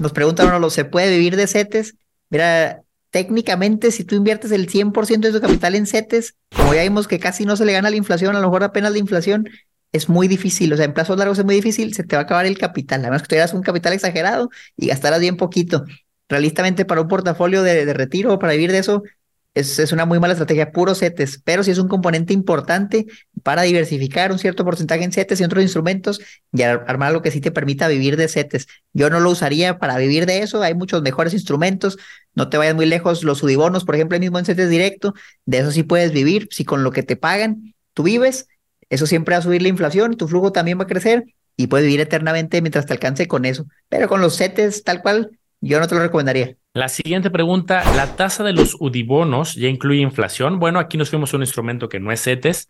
Nos 0.00 0.12
preguntan, 0.12 0.60
¿no 0.60 0.70
¿se 0.70 0.84
puede 0.84 1.10
vivir 1.10 1.36
de 1.36 1.46
CETES? 1.46 1.94
Mira, 2.28 2.82
técnicamente, 3.14 3.92
si 3.92 4.02
tú 4.02 4.16
inviertes 4.16 4.50
el 4.50 4.68
100% 4.68 5.20
de 5.20 5.30
tu 5.30 5.40
capital 5.40 5.76
en 5.76 5.86
CETES, 5.86 6.34
como 6.56 6.74
ya 6.74 6.82
vimos 6.82 7.06
que 7.06 7.20
casi 7.20 7.44
no 7.44 7.54
se 7.54 7.64
le 7.64 7.72
gana 7.72 7.88
la 7.88 7.94
inflación, 7.94 8.34
a 8.34 8.40
lo 8.40 8.48
mejor 8.48 8.64
apenas 8.64 8.90
la 8.90 8.98
inflación, 8.98 9.48
es 9.92 10.08
muy 10.08 10.26
difícil, 10.26 10.72
o 10.72 10.76
sea, 10.76 10.84
en 10.84 10.94
plazos 10.94 11.16
largos 11.16 11.38
es 11.38 11.44
muy 11.44 11.54
difícil, 11.54 11.94
se 11.94 12.02
te 12.02 12.16
va 12.16 12.22
a 12.22 12.24
acabar 12.24 12.44
el 12.44 12.58
capital, 12.58 13.02
además 13.02 13.22
que 13.22 13.28
tuvieras 13.28 13.54
un 13.54 13.62
capital 13.62 13.92
exagerado 13.92 14.50
y 14.76 14.88
gastaras 14.88 15.20
bien 15.20 15.36
poquito. 15.36 15.84
Realistamente 16.28 16.84
para 16.84 17.02
un 17.02 17.06
portafolio 17.06 17.62
de, 17.62 17.86
de 17.86 17.94
retiro 17.94 18.34
o 18.34 18.40
para 18.40 18.54
vivir 18.54 18.72
de 18.72 18.78
eso, 18.78 19.04
es, 19.54 19.78
es, 19.78 19.92
una 19.92 20.04
muy 20.04 20.18
mala 20.20 20.32
estrategia, 20.32 20.72
puro 20.72 20.94
CETES, 20.94 21.40
pero 21.44 21.62
si 21.62 21.70
es 21.70 21.78
un 21.78 21.88
componente 21.88 22.32
importante 22.32 23.06
para 23.42 23.62
diversificar 23.62 24.32
un 24.32 24.38
cierto 24.38 24.64
porcentaje 24.64 25.04
en 25.04 25.12
CETES 25.12 25.40
y 25.40 25.44
otros 25.44 25.62
instrumentos 25.62 26.20
y 26.52 26.62
armar 26.62 27.08
algo 27.10 27.22
que 27.22 27.30
sí 27.30 27.40
te 27.40 27.50
permita 27.50 27.88
vivir 27.88 28.16
de 28.16 28.28
CETES. 28.28 28.66
Yo 28.92 29.10
no 29.10 29.20
lo 29.20 29.30
usaría 29.30 29.78
para 29.78 29.96
vivir 29.96 30.26
de 30.26 30.40
eso, 30.40 30.62
hay 30.62 30.74
muchos 30.74 31.02
mejores 31.02 31.34
instrumentos, 31.34 31.98
no 32.34 32.48
te 32.48 32.56
vayas 32.56 32.74
muy 32.74 32.86
lejos, 32.86 33.22
los 33.22 33.38
sudibonos, 33.38 33.84
por 33.84 33.94
ejemplo, 33.94 34.16
el 34.16 34.20
mismo 34.20 34.38
en 34.38 34.44
CETES 34.44 34.68
directo, 34.68 35.14
de 35.46 35.58
eso 35.58 35.70
sí 35.70 35.82
puedes 35.82 36.12
vivir, 36.12 36.48
si 36.50 36.64
con 36.64 36.82
lo 36.82 36.90
que 36.90 37.02
te 37.02 37.16
pagan 37.16 37.74
tú 37.94 38.02
vives, 38.02 38.48
eso 38.90 39.06
siempre 39.06 39.34
va 39.34 39.38
a 39.38 39.42
subir 39.42 39.62
la 39.62 39.68
inflación, 39.68 40.16
tu 40.16 40.28
flujo 40.28 40.52
también 40.52 40.78
va 40.78 40.84
a 40.84 40.88
crecer 40.88 41.24
y 41.56 41.68
puedes 41.68 41.86
vivir 41.86 42.00
eternamente 42.00 42.60
mientras 42.60 42.86
te 42.86 42.92
alcance 42.92 43.28
con 43.28 43.44
eso. 43.44 43.66
Pero 43.88 44.08
con 44.08 44.20
los 44.20 44.36
CETES 44.36 44.84
tal 44.84 45.02
cual, 45.02 45.38
yo 45.64 45.80
no 45.80 45.88
te 45.88 45.94
lo 45.94 46.02
recomendaría. 46.02 46.56
La 46.74 46.88
siguiente 46.88 47.30
pregunta, 47.30 47.82
¿la 47.96 48.16
tasa 48.16 48.44
de 48.44 48.52
los 48.52 48.76
UDIBonos 48.78 49.54
ya 49.54 49.68
incluye 49.68 50.00
inflación? 50.00 50.58
Bueno, 50.58 50.78
aquí 50.78 50.98
nos 50.98 51.10
fuimos 51.10 51.32
a 51.32 51.36
un 51.36 51.42
instrumento 51.42 51.88
que 51.88 52.00
no 52.00 52.12
es 52.12 52.22
CETES. 52.22 52.68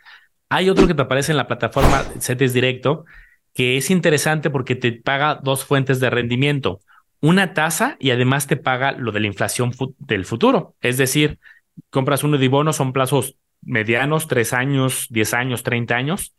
Hay 0.48 0.70
otro 0.70 0.86
que 0.86 0.94
te 0.94 1.02
aparece 1.02 1.32
en 1.32 1.38
la 1.38 1.48
plataforma 1.48 2.04
CETES 2.20 2.52
Directo, 2.52 3.04
que 3.52 3.76
es 3.76 3.90
interesante 3.90 4.50
porque 4.50 4.76
te 4.76 4.92
paga 4.92 5.40
dos 5.42 5.64
fuentes 5.64 6.00
de 6.00 6.10
rendimiento. 6.10 6.80
Una 7.20 7.54
tasa 7.54 7.96
y 7.98 8.10
además 8.10 8.46
te 8.46 8.56
paga 8.56 8.92
lo 8.92 9.10
de 9.10 9.20
la 9.20 9.26
inflación 9.26 9.72
del 9.98 10.24
futuro. 10.24 10.76
Es 10.80 10.96
decir, 10.96 11.38
compras 11.90 12.22
un 12.22 12.34
UDIBono, 12.34 12.72
son 12.72 12.92
plazos 12.92 13.36
medianos, 13.62 14.28
tres 14.28 14.52
años, 14.52 15.06
diez 15.10 15.34
años, 15.34 15.62
treinta 15.62 15.96
años, 15.96 16.34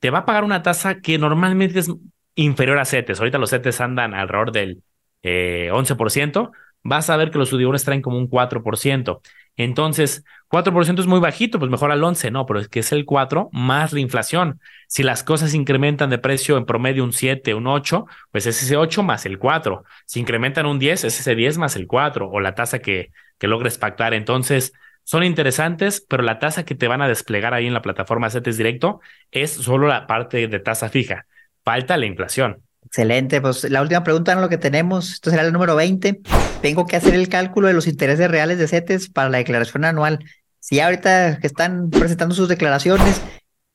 te 0.00 0.10
va 0.10 0.20
a 0.20 0.24
pagar 0.24 0.44
una 0.44 0.62
tasa 0.62 1.00
que 1.00 1.18
normalmente 1.18 1.78
es 1.78 1.90
inferior 2.34 2.78
a 2.78 2.84
CETES. 2.84 3.20
Ahorita 3.20 3.38
los 3.38 3.50
CETES 3.50 3.80
andan 3.80 4.14
alrededor 4.14 4.52
del 4.52 4.82
eh, 5.24 5.70
11%. 5.72 6.52
Vas 6.84 7.10
a 7.10 7.16
ver 7.16 7.30
que 7.30 7.38
los 7.38 7.48
sudibones 7.48 7.84
traen 7.84 8.02
como 8.02 8.18
un 8.18 8.28
4%. 8.28 9.20
Entonces, 9.56 10.24
4% 10.48 11.00
es 11.00 11.06
muy 11.06 11.20
bajito, 11.20 11.58
pues 11.58 11.70
mejor 11.70 11.90
al 11.92 12.02
11, 12.02 12.30
no, 12.30 12.44
pero 12.44 12.60
es 12.60 12.68
que 12.68 12.80
es 12.80 12.92
el 12.92 13.04
4 13.04 13.48
más 13.52 13.92
la 13.92 14.00
inflación. 14.00 14.60
Si 14.88 15.02
las 15.02 15.22
cosas 15.22 15.54
incrementan 15.54 16.10
de 16.10 16.18
precio 16.18 16.56
en 16.56 16.66
promedio 16.66 17.04
un 17.04 17.12
7, 17.12 17.54
un 17.54 17.66
8, 17.66 18.06
pues 18.30 18.46
es 18.46 18.62
ese 18.62 18.76
8 18.76 19.02
más 19.02 19.26
el 19.26 19.38
4. 19.38 19.84
Si 20.06 20.20
incrementan 20.20 20.66
un 20.66 20.78
10, 20.78 21.04
es 21.04 21.20
ese 21.20 21.34
10 21.34 21.58
más 21.58 21.76
el 21.76 21.86
4 21.86 22.28
o 22.30 22.40
la 22.40 22.54
tasa 22.54 22.80
que, 22.80 23.12
que 23.38 23.48
logres 23.48 23.78
pactar. 23.78 24.12
Entonces, 24.12 24.72
son 25.04 25.22
interesantes, 25.22 26.04
pero 26.08 26.22
la 26.22 26.38
tasa 26.38 26.64
que 26.64 26.74
te 26.74 26.88
van 26.88 27.02
a 27.02 27.08
desplegar 27.08 27.54
ahí 27.54 27.66
en 27.66 27.74
la 27.74 27.82
plataforma 27.82 28.30
CETES 28.30 28.56
Directo 28.56 29.00
es 29.30 29.52
solo 29.52 29.86
la 29.86 30.06
parte 30.06 30.48
de 30.48 30.58
tasa 30.60 30.88
fija. 30.88 31.26
Falta 31.62 31.96
la 31.96 32.06
inflación. 32.06 32.62
Excelente, 32.84 33.40
pues 33.40 33.68
la 33.70 33.82
última 33.82 34.04
pregunta 34.04 34.32
en 34.32 34.40
lo 34.40 34.48
que 34.48 34.58
tenemos, 34.58 35.12
esto 35.12 35.30
será 35.30 35.42
el 35.42 35.52
número 35.52 35.74
20. 35.74 36.20
Tengo 36.62 36.86
que 36.86 36.96
hacer 36.96 37.14
el 37.14 37.28
cálculo 37.28 37.68
de 37.68 37.74
los 37.74 37.86
intereses 37.86 38.30
reales 38.30 38.58
de 38.58 38.68
CETES 38.68 39.08
para 39.10 39.28
la 39.28 39.38
declaración 39.38 39.84
anual. 39.84 40.20
Si 40.60 40.80
ahorita 40.80 41.38
que 41.40 41.46
están 41.46 41.90
presentando 41.90 42.34
sus 42.34 42.48
declaraciones, 42.48 43.20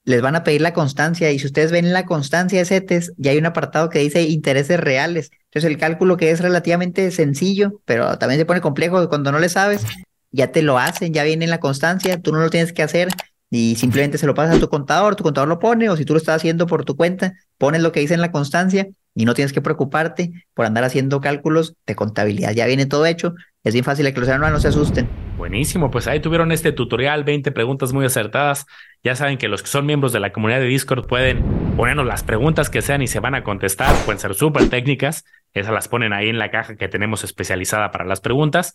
les 0.06 0.22
van 0.22 0.36
a 0.36 0.44
pedir 0.44 0.62
la 0.62 0.74
constancia 0.74 1.32
y 1.32 1.40
si 1.40 1.46
ustedes 1.46 1.72
ven 1.72 1.92
la 1.92 2.06
constancia 2.06 2.60
de 2.60 2.66
CETES, 2.66 3.14
ya 3.18 3.32
hay 3.32 3.38
un 3.38 3.46
apartado 3.46 3.90
que 3.90 4.00
dice 4.00 4.24
intereses 4.24 4.80
reales. 4.80 5.32
Entonces 5.46 5.70
el 5.70 5.78
cálculo 5.78 6.18
que 6.18 6.32
es 6.32 6.40
relativamente 6.40 7.12
sencillo, 7.12 7.82
pero 7.86 8.18
también 8.18 8.40
se 8.40 8.46
pone 8.46 8.62
complejo 8.62 9.08
cuando 9.10 9.32
no 9.32 9.40
le 9.40 9.50
sabes, 9.50 9.86
ya 10.32 10.52
te 10.52 10.62
lo 10.62 10.80
hacen, 10.80 11.14
ya 11.14 11.24
viene 11.24 11.46
en 11.46 11.52
la 11.52 11.60
constancia, 11.60 12.22
tú 12.22 12.32
no 12.32 12.40
lo 12.40 12.50
tienes 12.50 12.74
que 12.74 12.84
hacer 12.84 13.10
y 13.50 13.76
simplemente 13.76 14.18
se 14.18 14.28
lo 14.28 14.34
pasas 14.34 14.58
a 14.58 14.60
tu 14.60 14.70
contador, 14.70 15.16
tu 15.16 15.24
contador 15.24 15.48
lo 15.50 15.60
pone, 15.60 15.90
o 15.90 15.98
si 15.98 16.06
tú 16.06 16.14
lo 16.14 16.20
estás 16.20 16.38
haciendo 16.38 16.68
por 16.68 16.86
tu 16.86 16.96
cuenta, 16.96 17.34
pones 17.58 17.82
lo 17.82 17.92
que 17.92 18.00
dice 18.00 18.14
en 18.14 18.22
la 18.22 18.32
constancia 18.32 18.88
y 19.20 19.26
no 19.26 19.34
tienes 19.34 19.52
que 19.52 19.60
preocuparte 19.60 20.32
por 20.54 20.66
andar 20.66 20.86
haciendo 20.86 21.20
cálculos 21.20 21.76
de 21.86 21.94
contabilidad. 21.94 22.54
Ya 22.54 22.66
viene 22.68 22.86
todo 22.86 23.06
hecho, 23.06 23.36
es 23.66 23.74
bien 23.74 23.84
fácil 23.84 24.14
que 24.14 24.18
los 24.18 24.30
hermanos 24.30 24.54
no 24.54 24.60
se 24.62 24.70
asusten. 24.70 25.10
Buenísimo, 25.38 25.92
pues 25.92 26.08
ahí 26.08 26.22
tuvieron 26.22 26.54
este 26.54 26.72
tutorial, 26.72 27.26
20 27.26 27.52
preguntas 27.52 27.92
muy 27.92 28.06
acertadas. 28.06 28.66
Ya 29.04 29.16
saben 29.16 29.38
que 29.38 29.50
los 29.50 29.62
que 29.62 29.68
son 29.68 29.86
miembros 29.86 30.14
de 30.14 30.22
la 30.22 30.32
comunidad 30.32 30.62
de 30.62 30.68
Discord 30.68 31.06
pueden 31.06 31.44
ponernos 31.76 32.06
las 32.06 32.24
preguntas 32.24 32.70
que 32.70 32.82
sean 32.82 33.02
y 33.02 33.08
se 33.08 33.20
van 33.20 33.36
a 33.36 33.44
contestar, 33.44 33.94
pueden 34.06 34.20
ser 34.20 34.36
súper 34.36 34.70
técnicas, 34.70 35.26
esas 35.54 35.74
las 35.74 35.90
ponen 35.90 36.14
ahí 36.14 36.30
en 36.30 36.40
la 36.40 36.50
caja 36.50 36.78
que 36.78 36.88
tenemos 36.88 37.26
especializada 37.26 37.92
para 37.92 38.06
las 38.06 38.22
preguntas. 38.22 38.74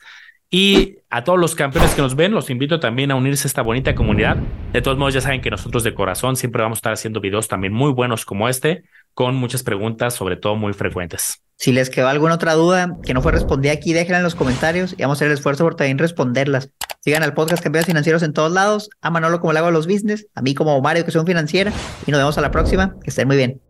Y 0.57 0.99
a 1.11 1.25
todos 1.25 1.37
los 1.37 1.57
campeones 1.57 1.97
que 1.97 2.01
nos 2.01 2.15
ven, 2.15 2.31
los 2.31 2.49
invito 2.49 2.79
también 2.79 3.11
a 3.11 3.17
unirse 3.17 3.45
a 3.45 3.49
esta 3.49 3.61
bonita 3.61 3.97
comunidad. 3.97 4.37
De 4.73 4.81
todos 4.83 4.97
modos, 4.97 5.13
ya 5.13 5.21
saben 5.21 5.41
que 5.41 5.51
nosotros 5.51 5.83
de 5.83 5.95
corazón 5.95 6.37
siempre 6.37 6.63
vamos 6.63 6.77
a 6.77 6.79
estar 6.79 6.93
haciendo 6.93 7.21
videos 7.21 7.49
también 7.49 7.73
muy 7.73 7.91
buenos 7.91 8.25
como 8.25 8.49
este, 8.49 8.85
con 9.15 9.35
muchas 9.35 9.65
preguntas, 9.65 10.15
sobre 10.15 10.37
todo 10.37 10.55
muy 10.55 10.73
frecuentes. 10.73 11.43
Si 11.57 11.73
les 11.73 11.91
quedó 11.91 12.07
alguna 12.07 12.35
otra 12.35 12.55
duda 12.55 12.99
que 13.03 13.15
no 13.15 13.21
fue 13.21 13.33
respondida 13.33 13.73
aquí, 13.73 13.93
déjenla 13.93 14.19
en 14.19 14.23
los 14.23 14.37
comentarios 14.37 14.93
y 14.93 15.03
vamos 15.03 15.17
a 15.17 15.19
hacer 15.19 15.27
el 15.27 15.35
esfuerzo 15.35 15.65
por 15.65 15.75
también 15.75 15.99
responderlas. 15.99 16.71
Sigan 17.01 17.25
al 17.25 17.35
podcast 17.35 17.61
Campeones 17.61 17.87
Financieros 17.87 18.23
en 18.23 18.33
todos 18.33 18.53
lados, 18.53 18.91
a 19.03 19.11
Manolo 19.11 19.41
como 19.41 19.53
le 19.53 19.59
hago 19.59 19.69
a 19.69 19.73
los 19.73 19.89
business, 19.89 20.29
a 20.37 20.43
mí 20.43 20.55
como 20.55 20.81
Mario 20.81 21.05
que 21.05 21.11
soy 21.11 21.19
un 21.19 21.27
financiera 21.27 21.73
y 22.07 22.13
nos 22.13 22.21
vemos 22.21 22.39
a 22.39 22.41
la 22.41 22.53
próxima. 22.53 22.95
Que 23.03 23.11
estén 23.11 23.27
muy 23.27 23.37
bien. 23.37 23.61